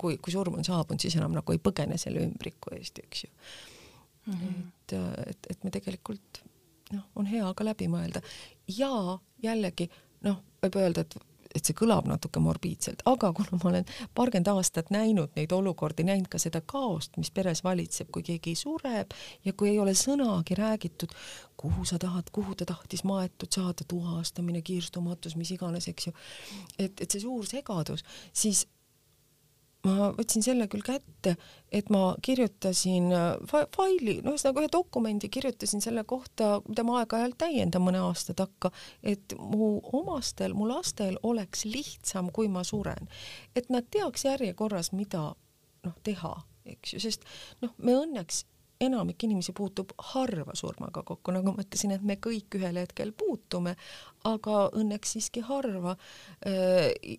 [0.00, 3.32] kui, kui surm on saabunud, siis enam nagu ei põgene selle ümbriku eest, eks ju.
[4.26, 4.68] -hmm.
[4.88, 4.98] et,
[5.30, 6.44] et, et me tegelikult
[6.92, 8.22] noh, on hea ka läbi mõelda
[8.78, 9.88] ja jällegi
[10.26, 11.18] noh, võib öelda, et
[11.56, 16.28] et see kõlab natuke morbiidselt, aga kuna ma olen paarkümmend aastat näinud neid olukordi, näinud
[16.28, 19.14] ka seda kaost, mis peres valitseb, kui keegi sureb
[19.46, 21.14] ja kui ei ole sõnagi räägitud,
[21.56, 26.16] kuhu sa tahad, kuhu ta tahtis maetud saada, tuhastamine, kiirstumatus, mis iganes, eks ju.
[26.78, 28.04] et, et see suur segadus,
[28.36, 28.66] siis
[29.86, 31.36] ma võtsin selle küll kätte,
[31.74, 37.00] et ma kirjutasin äh, fa faili, no ühesõnaga ühe dokumendi kirjutasin selle kohta, mida ma
[37.00, 38.72] aeg-ajalt täiendan mõne aasta takka,
[39.02, 43.08] et mu omastel, mu lastel oleks lihtsam, kui ma suren.
[43.54, 45.30] et nad teaks järjekorras, mida
[45.86, 46.34] noh, teha,
[46.66, 47.26] eks ju, sest
[47.62, 48.44] noh, me õnneks
[48.80, 53.76] enamik inimesi puutub harva surmaga kokku, nagu ma ütlesin, et me kõik ühel hetkel puutume,
[54.28, 55.96] aga õnneks siiski harva.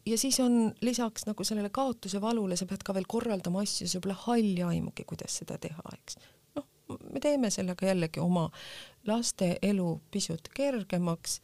[0.06, 4.04] ja siis on lisaks nagu sellele kaotuse valule, sa pead ka veel korraldama asju, sul
[4.06, 6.20] pole halli aimugi, kuidas seda teha, eks.
[6.58, 6.68] noh,
[7.14, 8.50] me teeme sellega jällegi oma
[9.08, 11.42] laste elu pisut kergemaks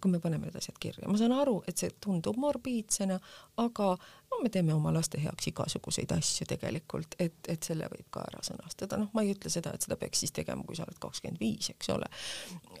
[0.00, 1.08] kui me paneme need asjad kirja.
[1.08, 3.18] ma saan aru, et see tundub morbiidsena,
[3.62, 3.88] aga
[4.30, 8.42] no me teeme oma laste heaks igasuguseid asju tegelikult, et, et selle võib ka ära
[8.46, 11.42] sõnastada, noh, ma ei ütle seda, et seda peaks siis tegema, kui sa oled kakskümmend
[11.42, 12.10] viis, eks ole.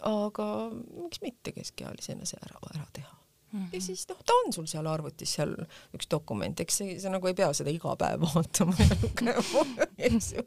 [0.08, 3.21] aga miks mitte keskealisena see ära, ära teha
[3.52, 3.74] Mm -hmm.
[3.74, 5.54] ja siis noh, ta on sul seal arvutis seal
[5.96, 10.32] üks dokument, eks see, sa nagu ei pea seda iga päev vaatama ja lugema, eks
[10.32, 10.44] ju.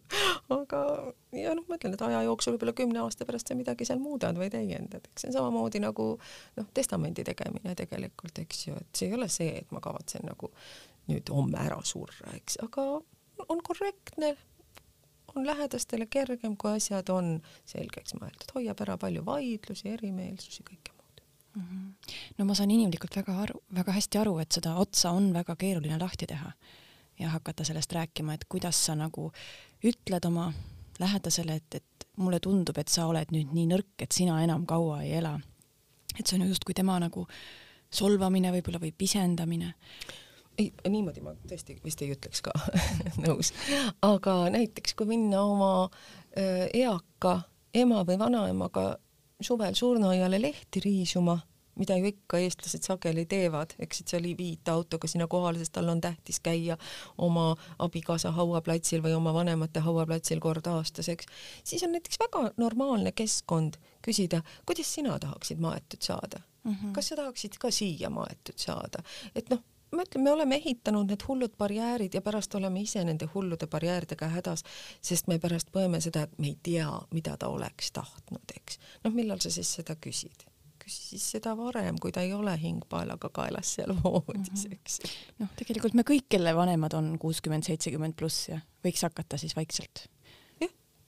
[0.49, 0.81] aga
[1.31, 4.37] ja noh, ma ütlen, et aja jooksul võib-olla kümne aasta pärast sa midagi seal muudad
[4.37, 6.07] või täiendad, eks see on samamoodi nagu
[6.55, 10.51] noh, testamendi tegemine tegelikult, eks ju, et see ei ole see, et ma kavatsen nagu
[11.07, 12.89] nüüd homme ära surra, eks, aga
[13.47, 14.35] on korrektne
[15.35, 17.35] on lähedastele kergem, kui asjad on
[17.67, 20.94] selgeks mõeldud, hoiab ära palju vaidlusi, erimeelsusi, kõike.
[22.37, 25.99] No ma saan inimlikult väga aru, väga hästi aru, et seda otsa on väga keeruline
[26.01, 26.51] lahti teha
[27.19, 29.31] ja hakata sellest rääkima, et kuidas sa nagu
[29.83, 30.51] ütled oma
[30.99, 35.01] lähedasele, et, et mulle tundub, et sa oled nüüd nii nõrk, et sina enam kaua
[35.03, 35.39] ei ela.
[36.19, 37.27] et see on justkui tema nagu
[37.91, 39.73] solvamine võib-olla või pisendamine
[40.57, 42.53] ei, niimoodi ma tõesti vist ei ütleks ka
[43.25, 43.51] nõus.
[44.01, 45.89] aga näiteks kui minna oma
[46.35, 47.41] eaka
[47.75, 48.85] ema või vanaemaga
[49.41, 51.37] suvel surnuaiale lehti riisuma,
[51.75, 55.73] mida ju ikka eestlased sageli teevad, eks, et sa ei viita autoga sinna kohale, sest
[55.75, 56.77] tal on tähtis käia
[57.17, 61.27] oma abikaasa hauaplatsil või oma vanemate hauaplatsil kord aastas, eks,
[61.63, 66.71] siis on näiteks väga normaalne keskkond küsida, kuidas sina tahaksid maetud saada mm.
[66.71, 66.91] -hmm.
[66.95, 69.03] kas sa tahaksid ka siia maetud saada,
[69.35, 73.27] et noh ma ütlen, me oleme ehitanud need hullud barjäärid ja pärast oleme ise nende
[73.33, 74.65] hullude barjääridega hädas,
[75.01, 78.79] sest me pärast põeme seda, et me ei tea, mida ta oleks tahtnud, eks.
[79.05, 80.47] noh, millal sa siis seda küsid?
[80.85, 84.75] küsi siis seda varem, kui ta ei ole hingpaelaga kaelas seal voodis, mhm.
[84.75, 84.99] eks.
[85.41, 90.07] noh, tegelikult me kõik, kelle vanemad on kuuskümmend, seitsekümmend pluss ja võiks hakata siis vaikselt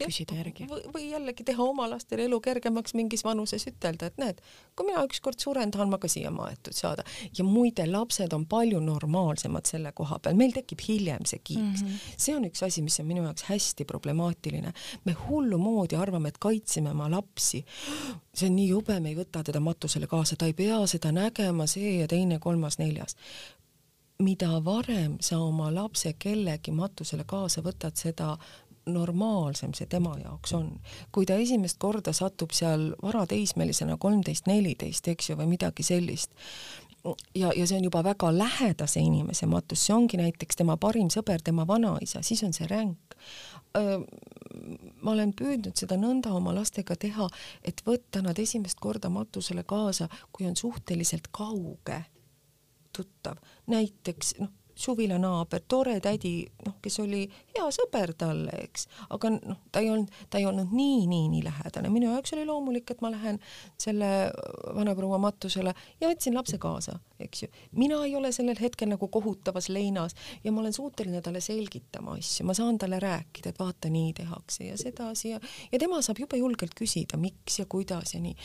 [0.02, 0.68] küsida järgi.
[0.94, 4.42] või jällegi teha oma lastele elu kergemaks mingis vanuses, ütelda, et näed,
[4.76, 7.04] kui mina ükskord suren, tahan ma ka siia maetud saada.
[7.38, 11.88] ja muide, lapsed on palju normaalsemad selle koha peal, meil tekib hiljem see kiiks mm.
[11.88, 12.16] -hmm.
[12.18, 14.74] see on üks asi, mis on minu jaoks hästi problemaatiline.
[15.06, 17.66] me hullumoodi arvame, et kaitseme oma lapsi.
[18.34, 21.68] see on nii jube, me ei võta teda matusele kaasa, ta ei pea seda nägema,
[21.68, 23.16] see ja teine, kolmas, neljas
[24.20, 28.38] mida varem sa oma lapse kellegi matusele kaasa võtad, seda
[28.88, 30.72] normaalsem see tema jaoks on.
[31.12, 36.32] kui ta esimest korda satub seal varateismelisena kolmteist, neliteist, eks ju, või midagi sellist,
[37.36, 41.42] ja, ja see on juba väga lähedase inimese matus, see ongi näiteks tema parim sõber,
[41.44, 43.16] tema vanaisa, siis on see ränk.
[45.02, 47.28] ma olen püüdnud seda nõnda oma lastega teha,
[47.64, 52.00] et võtta nad esimest korda matusele kaasa, kui on suhteliselt kauge
[52.96, 53.38] tuttav,
[53.70, 57.24] näiteks noh, suvilanaaber, tore tädi, noh, kes oli
[57.56, 61.44] hea sõber talle, eks, aga noh, ta ei olnud, ta ei olnud nii, nii, nii
[61.46, 61.90] lähedane.
[61.94, 63.40] minu jaoks oli loomulik, et ma lähen
[63.82, 64.10] selle
[64.76, 67.50] vanaproua matusele ja võtsin lapse kaasa, eks ju.
[67.78, 72.46] mina ei ole sellel hetkel nagu kohutavas leinas ja ma olen suuteline talle selgitama asju,
[72.48, 76.38] ma saan talle rääkida, et vaata, nii tehakse ja sedasi ja, ja tema saab jube
[76.38, 78.36] julgelt küsida, miks ja kuidas ja nii.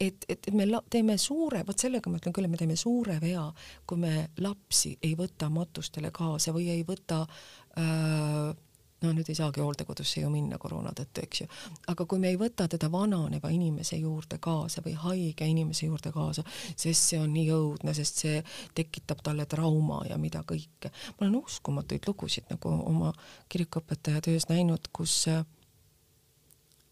[0.00, 3.44] et, et me teeme suure, vot sellega ma ütlen küll, et me teeme suure vea,
[3.86, 5.50] kui me lapsi ei võta
[5.82, 8.54] matustele kaasa või ei võta äh,
[9.02, 11.46] no nüüd ei saagi hooldekodusse ju minna koroona tõttu, eks ju,
[11.90, 16.44] aga kui me ei võta teda vananeva inimese juurde kaasa või haige inimese juurde kaasa,
[16.76, 20.92] sest see on nii õudne, sest see tekitab talle trauma ja mida kõike.
[21.18, 23.12] ma olen uskumatuid lugusid nagu oma
[23.48, 25.42] kirikuõpetaja töös näinud, kus äh,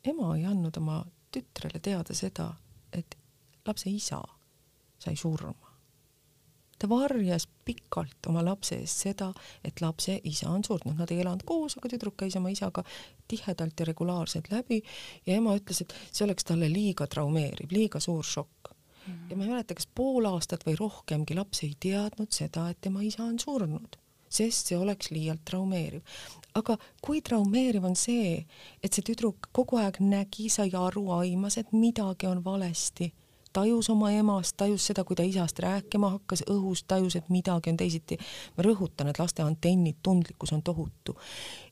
[0.05, 2.51] ema ei andnud oma tütrele teada seda,
[2.93, 3.15] et
[3.67, 4.25] lapse isa
[4.99, 5.70] sai surma
[6.81, 9.31] ta varjas pikalt oma lapse eest seda,
[9.65, 12.85] et lapse isa on surnud, nad ei elanud koos, aga tüdruk käis oma isaga
[13.29, 14.81] tihedalt ja regulaarselt läbi
[15.27, 18.73] ja ema ütles, et see oleks talle liiga traumeeriv, liiga suur šokk.
[19.31, 23.05] ja ma ei mäleta, kas pool aastat või rohkemgi laps ei teadnud seda, et tema
[23.05, 23.97] isa on surnud,
[24.29, 26.01] sest see oleks liialt traumeeriv.
[26.55, 28.47] aga kui traumeeriv on see,
[28.83, 33.13] et see tüdruk kogu aeg nägi, sai aru, aimas, et midagi on valesti
[33.53, 37.77] tajus oma emast, tajus seda, kui ta isast rääkima hakkas, õhus tajus, et midagi on
[37.77, 38.19] teisiti.
[38.57, 41.17] ma rõhutan, et laste antennid, tundlikkus on tohutu.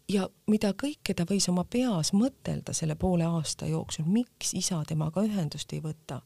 [0.08, 5.22] ja mida kõike ta võis oma peas mõtelda selle poole aasta jooksul, miks isa temaga
[5.22, 6.20] ühendust ei võta.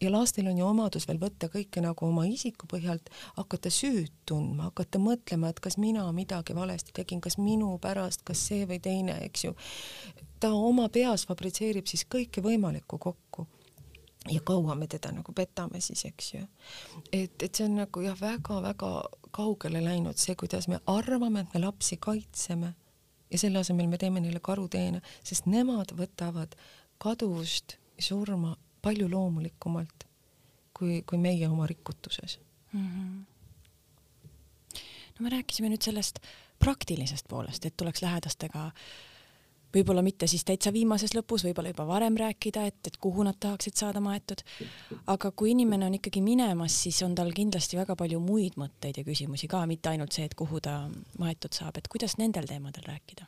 [0.00, 4.70] ja lastel on ju omadus veel võtta kõike nagu oma isiku põhjalt, hakata süüd tundma,
[4.70, 9.18] hakata mõtlema, et kas mina midagi valesti tegin, kas minu pärast, kas see või teine,
[9.24, 9.54] eks ju.
[10.40, 13.46] ta oma peas fabritseerib siis kõike võimalikku kokku
[14.26, 16.42] ja kaua me teda nagu petame siis, eks ju.
[17.12, 18.90] et, et see on nagu jah, väga-väga
[19.34, 22.74] kaugele läinud see, kuidas me arvame, et me lapsi kaitseme
[23.30, 26.56] ja selle asemel me teeme neile karuteene, sest nemad võtavad
[26.98, 30.06] kaduvust ja surma palju loomulikumalt
[30.74, 32.38] kui, kui meie oma rikutuses
[32.72, 32.88] mm.
[32.88, 34.80] -hmm.
[35.14, 36.18] no me rääkisime nüüd sellest
[36.58, 38.72] praktilisest poolest, et tuleks lähedastega äh,
[39.74, 43.76] võib-olla mitte siis täitsa viimases lõpus, võib-olla juba varem rääkida, et, et kuhu nad tahaksid
[43.76, 44.42] saada maetud.
[45.06, 49.04] aga kui inimene on ikkagi minemas, siis on tal kindlasti väga palju muid mõtteid ja
[49.04, 50.80] küsimusi ka, mitte ainult see, et kuhu ta
[51.18, 53.26] maetud saab, et kuidas nendel teemadel rääkida?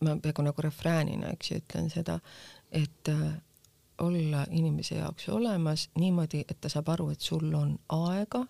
[0.00, 2.14] ma peaaegu nagu refräänina, eks ju, ütlen seda,
[2.72, 3.34] et äh,
[4.00, 8.46] olla inimese jaoks olemas niimoodi, et ta saab aru, et sul on aega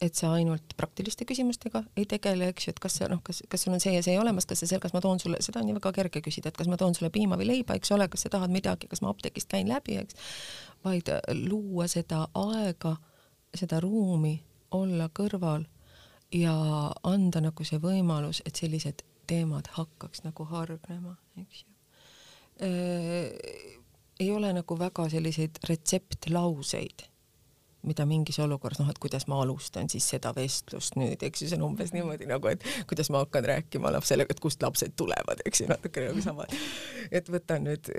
[0.00, 3.64] et sa ainult praktiliste küsimustega ei tegele, eks ju, et kas see noh, kas, kas
[3.64, 5.74] sul on see ja see olemas, kas see, kas ma toon sulle, seda on ju
[5.78, 8.32] väga kerge küsida, et kas ma toon sulle piima või leiba, eks ole, kas sa
[8.36, 10.18] tahad midagi, kas ma apteegist käin läbi, eks,
[10.86, 12.94] vaid äh, luua seda aega,
[13.58, 14.36] seda ruumi,
[14.76, 15.66] olla kõrval
[16.36, 16.54] ja
[17.08, 21.74] anda nagu see võimalus, et sellised teemad hakkaks nagu hargnema, eks ju.
[22.68, 23.76] Äh,
[24.18, 27.06] ei ole nagu väga selliseid retseptlauseid
[27.86, 31.58] mida mingis olukorras, noh, et kuidas ma alustan siis seda vestlust nüüd, eks ju, see
[31.58, 35.62] on umbes niimoodi nagu, et kuidas ma hakkan rääkima lapsele, et kust lapsed tulevad, eks
[35.62, 36.46] ju, natuke nagu sama.
[37.14, 37.90] et võtan nüüd,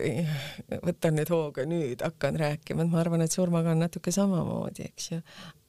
[0.84, 5.14] võtan nüüd hooga nüüd, hakkan rääkima, et ma arvan, et surmaga on natuke samamoodi, eks
[5.14, 5.22] ju.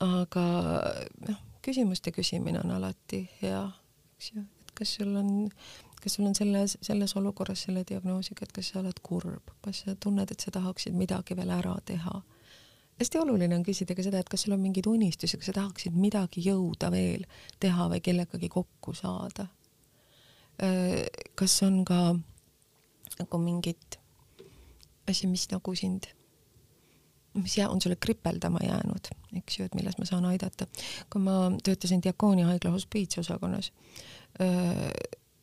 [0.07, 0.47] aga
[1.29, 3.63] noh, küsimuste küsimine on alati hea,
[4.17, 5.31] eks ju, et kas sul on
[6.01, 9.95] kas sul on selles, selles olukorras selle diagnoosiga, et kas sa oled kurb, kas sa
[10.01, 12.23] tunned, et sa tahaksid midagi veel ära teha
[13.01, 15.97] hästi oluline on küsida ka seda, et kas sul on mingeid unistusi, kas sa tahaksid
[15.97, 17.25] midagi jõuda veel
[17.63, 19.47] teha või kellegagi kokku saada.
[21.41, 22.01] Kas on ka
[23.21, 23.97] nagu mingit
[25.09, 26.11] asja, mis nagu sind,
[27.41, 30.69] mis jää, on sulle kripeldama jäänud, eks ju, et milles ma saan aidata.
[31.11, 33.73] kui ma töötasin Diakoonia haigla hospiitsosakonnas,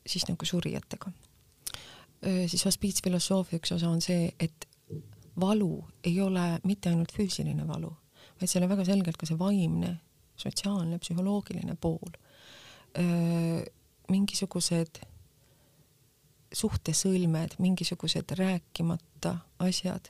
[0.08, 1.12] siis nagu surijatega,
[2.22, 4.67] siis hospiitsfilosoofia üks osa on see, et
[5.40, 7.92] valu ei ole mitte ainult füüsiline valu,
[8.40, 9.98] vaid seal on väga selgelt ka see vaimne,
[10.38, 12.16] sotsiaalne, psühholoogiline pool.
[14.10, 15.02] mingisugused
[16.54, 20.10] suhtesõlmed, mingisugused rääkimata asjad,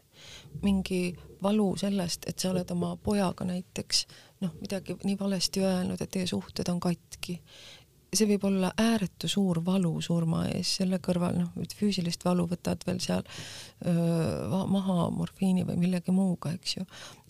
[0.62, 4.06] mingi valu sellest, et sa oled oma pojaga näiteks
[4.42, 7.40] noh, midagi nii valesti öelnud, et teie suhted on katki
[8.14, 13.00] see võib olla ääretu suur valu surma ees, selle kõrval noh, füüsilist valu võtad veel
[13.04, 13.24] seal
[13.86, 16.86] öö, maha morfiini või millegi muuga, eks ju.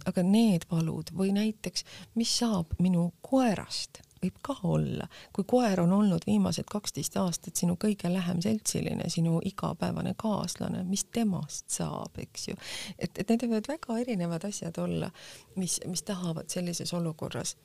[0.06, 5.94] aga need valud või näiteks, mis saab minu koerast, võib ka olla, kui koer on
[5.98, 12.50] olnud viimased kaksteist aastat sinu kõige lähem seltsiline, sinu igapäevane kaaslane, mis temast saab, eks
[12.52, 12.60] ju.
[12.98, 15.10] et, et need võivad väga erinevad asjad olla,
[15.56, 17.58] mis, mis tahavad sellises olukorras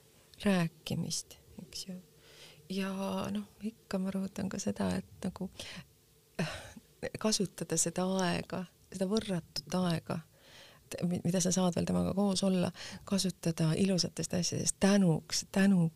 [0.45, 2.01] rääkimist, eks ju.
[2.73, 2.91] Ja
[3.35, 5.51] noh, ikka ma rõhutan ka seda, et nagu
[6.41, 6.59] äh,
[7.23, 10.21] kasutada seda aega, seda võrratut aega
[11.25, 12.69] mida sa saad veel temaga koos olla,
[13.09, 15.87] kasutada ilusatest asjadest tänuks, tänu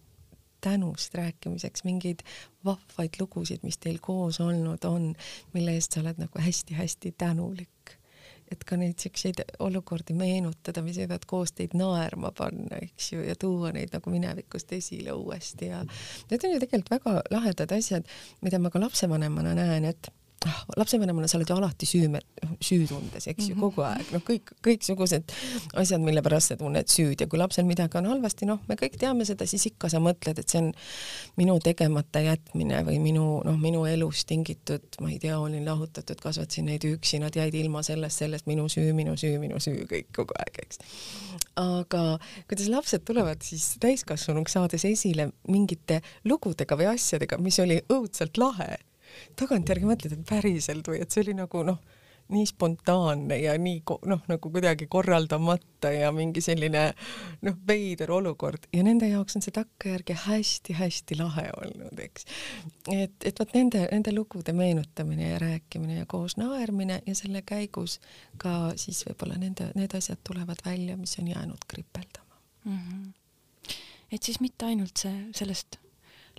[0.61, 2.24] tänust rääkimiseks, mingeid
[2.64, 5.12] vahvaid lugusid, mis teil koos olnud on,
[5.53, 7.93] mille eest sa oled nagu hästi-hästi tänulik.
[8.53, 13.34] Et ka neid siukseid olukordi meenutada, mis võivad koos teid naerma panna, eks ju, ja
[13.38, 15.82] tuua neid nagu minevikust esile uuesti ja
[16.30, 18.07] need on ju tegelikult väga lahedad asjad,
[18.47, 20.11] mida ma ka lapsevanemana näen, et
[20.76, 22.09] lapsevanemana sa oled ju alati süü,
[22.61, 23.61] süütundes, eks ju mm, -hmm.
[23.61, 25.34] kogu aeg, noh, kõik, kõiksugused
[25.74, 28.99] asjad, mille pärast sa tunned süüd ja kui lapsel midagi on halvasti, noh, me kõik
[29.01, 30.72] teame seda, siis ikka sa mõtled, et see on
[31.36, 36.66] minu tegemata jätmine või minu, noh, minu elust tingitud, ma ei tea, olin lahutatud, kasvatasin
[36.70, 40.36] neid üksi, nad jäid ilma sellest, sellest minu süü, minu süü, minu süü, kõik kogu
[40.38, 40.82] aeg, eks.
[41.57, 42.18] aga
[42.49, 48.76] kuidas lapsed tulevad siis täiskasvanuks saades esile mingite lugudega või asjadega, mis oli õudselt lahe
[49.36, 51.80] tagantjärgi mõtled, et päriselt või et see oli nagu noh,
[52.28, 56.88] nii spontaanne ja nii noh, nagu kuidagi korraldamata ja mingi selline
[57.46, 62.26] noh, veider olukord ja nende jaoks on see takkajärgi hästi-hästi lahe olnud, eks.
[62.90, 68.00] et, et vot nende, nende lugude meenutamine ja rääkimine ja koos naermine ja selle käigus
[68.42, 72.78] ka siis võib-olla nende, need asjad tulevad välja, mis on jäänud kripeldama mm.
[72.78, 73.74] -hmm.
[74.12, 75.78] et siis mitte ainult see, sellest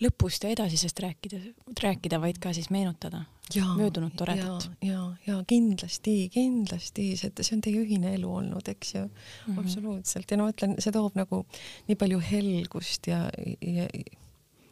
[0.04, 1.39] lõpust ja edasisest rääkida,
[1.84, 3.24] rääkida, vaid ka siis meenutada
[3.56, 4.70] ja, möödunud toredat.
[4.82, 9.12] ja, ja, ja kindlasti, kindlasti, see, see on teie ühine elu olnud, eks ju mm,
[9.48, 9.60] -hmm.
[9.60, 11.45] absoluutselt ja no ütlen, see toob nagu
[11.88, 13.26] nii palju helgust ja,
[13.62, 13.88] ja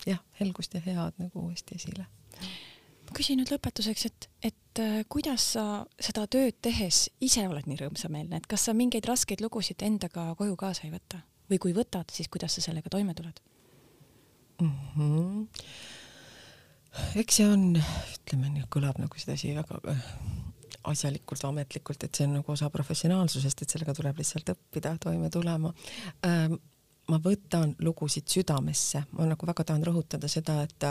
[0.06, 2.06] jah, helgust ja head nagu uuesti esile.
[3.06, 7.82] ma küsin nüüd lõpetuseks, et, et äh, kuidas sa seda tööd tehes ise oled nii
[7.82, 12.10] rõõmsameelne, et kas sa mingeid raskeid lugusid endaga koju kaasa ei võta või kui võtad,
[12.12, 13.42] siis kuidas sa sellega toime tuled?
[14.62, 14.72] Mm.
[14.98, 15.48] -hmm.
[17.22, 17.76] eks see on,
[18.16, 20.06] ütleme nii, kõlab nagu sedasi väga äh,
[20.92, 25.74] asjalikult, ametlikult, et see on nagu osa professionaalsusest, et sellega tuleb lihtsalt õppida, toime tulema
[26.26, 26.60] ähm,.
[27.06, 30.86] ma võtan lugusid südamesse, ma nagu väga tahan rõhutada seda, et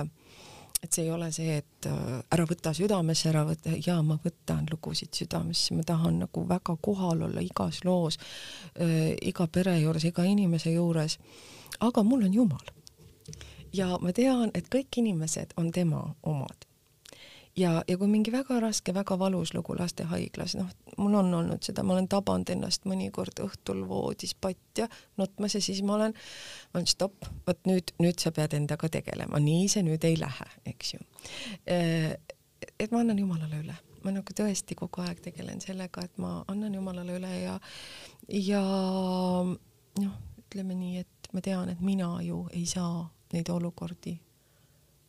[0.84, 4.66] et see ei ole see, et äh, ära võta südamesse, ära võta, jaa, ma võtan
[4.70, 10.26] lugusid südamesse, ma tahan nagu väga kohal olla igas loos äh,, iga pere juures, iga
[10.28, 11.18] inimese juures.
[11.80, 12.74] aga mul on Jumal
[13.74, 16.66] ja ma tean, et kõik inimesed on tema omad.
[17.56, 21.84] ja, ja kui mingi väga raske, väga valus lugu lastehaiglas, noh, mul on olnud seda,
[21.86, 26.14] ma olen tabanud ennast mõnikord õhtul voodis patja nutmas ja siis ma olen,
[26.72, 30.50] ma olen stopp, vot nüüd, nüüd sa pead endaga tegelema, nii see nüüd ei lähe,
[30.74, 31.02] eks ju.
[31.66, 36.74] et ma annan Jumalale üle ma nagu tõesti kogu aeg tegelen sellega, et ma annan
[36.76, 37.58] Jumalale üle ja,
[38.28, 38.62] ja
[39.40, 44.14] noh, ütleme nii, et ma tean, et mina ju ei saa neid olukordi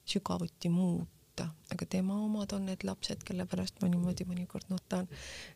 [0.05, 5.09] sügavuti muuta, aga tema omad on need lapsed, kelle pärast ma niimoodi mõnikord nutan.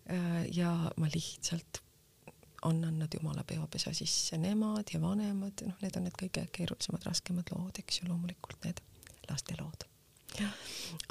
[0.10, 1.84] Äh, ja ma lihtsalt
[2.66, 7.52] annan nad jumala peopesa sisse, nemad ja vanemad, noh, need on need kõige keerulisemad, raskemad
[7.54, 8.82] lood, eks ju, loomulikult need
[9.30, 9.86] lastelood.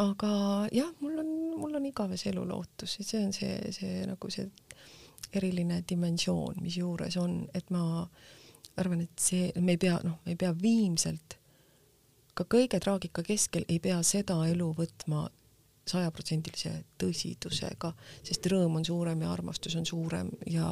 [0.02, 0.30] aga
[0.72, 4.46] jah, mul on, mul on igavese elu lootus ja see on see, see nagu see
[5.34, 7.82] eriline dimensioon, mis juures on, et ma
[8.78, 11.37] arvan, et see, me ei pea, noh, me ei pea viimselt
[12.38, 15.26] ka kõige traagika keskel ei pea seda elu võtma
[15.88, 20.70] sajaprotsendilise tõsidusega, sest rõõm on suurem ja armastus on suurem ja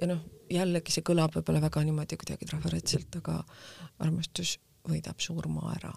[0.00, 3.42] ja noh, jällegi see kõlab võib-olla väga niimoodi kuidagi trafaretselt, aga
[4.00, 4.56] armastus
[4.88, 5.92] võidab surma ära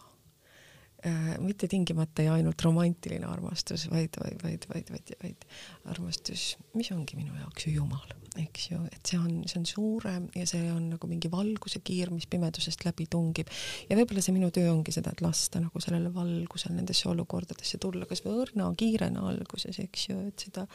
[1.43, 5.45] mitte tingimata ja ainult romantiline armastus, vaid, vaid, vaid, vaid, vaid, vaid
[5.91, 10.27] armastus, mis ongi minu jaoks ju Jumal, eks ju, et see on, see on suurem
[10.37, 13.51] ja see on nagu mingi valguse kiir, mis pimedusest läbi tungib.
[13.89, 18.07] ja võib-olla see minu töö ongi seda, et lasta nagu sellele valgusel nendesse olukordadesse tulla,
[18.09, 20.65] kas või õrna kiirena alguses, eks ju, et seda,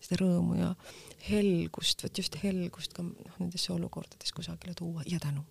[0.00, 0.70] seda rõõmu ja
[1.28, 5.44] helgust, vot just helgust ka noh, nendesse olukordades kusagile tuua ja tänu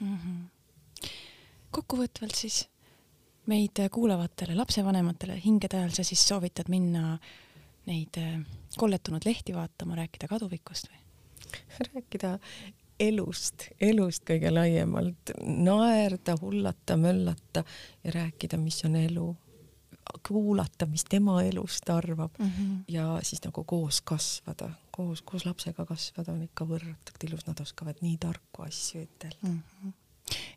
[0.00, 0.16] mm.
[0.16, 1.10] -hmm.
[1.70, 2.64] kokkuvõtvalt siis
[3.46, 7.18] meid kuulavatele lapsevanematele hingede ajal sa siis soovitad minna
[7.86, 8.40] neid äh,
[8.76, 11.02] kolletunud lehti vaatama, rääkida kaduvikust või?
[11.92, 12.36] rääkida
[13.00, 17.64] elust, elust kõige laiemalt, naerda, hullata, möllata
[18.04, 19.26] ja rääkida, mis on elu,
[20.26, 22.78] kuulata, mis tema elust arvab mm -hmm.
[22.88, 28.00] ja siis nagu koos kasvada, koos, koos lapsega kasvada on ikka võrratult ilus, nad oskavad
[28.00, 29.62] nii tarku asju ütelda mm.
[29.84, 30.05] -hmm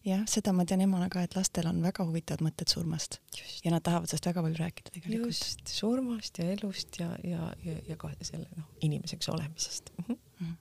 [0.05, 3.73] jah, seda ma tean emana ka, et lastel on väga huvitavad mõtted surmast just, ja
[3.73, 5.35] nad tahavad sellest väga palju rääkida tegelikult.
[5.35, 10.15] just surmast ja elust ja, ja, ja, ja ka selle noh, inimeseks olemisest mm.
[10.39, 10.55] -hmm.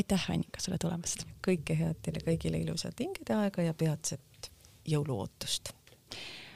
[0.00, 1.26] aitäh, Annika, sulle tulemast!
[1.46, 4.50] kõike head teile kõigile, ilusat hingedeaega ja peatset
[4.88, 5.72] jõuluootust!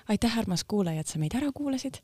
[0.09, 2.03] aitäh, armas kuulaja, et sa meid ära kuulasid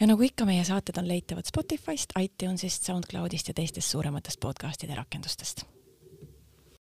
[0.00, 5.66] ja nagu ikka, meie saated on leitavad Spotify'st, iTunes'ist, SoundCloud'ist ja teistest suurematest podcast'ide rakendustest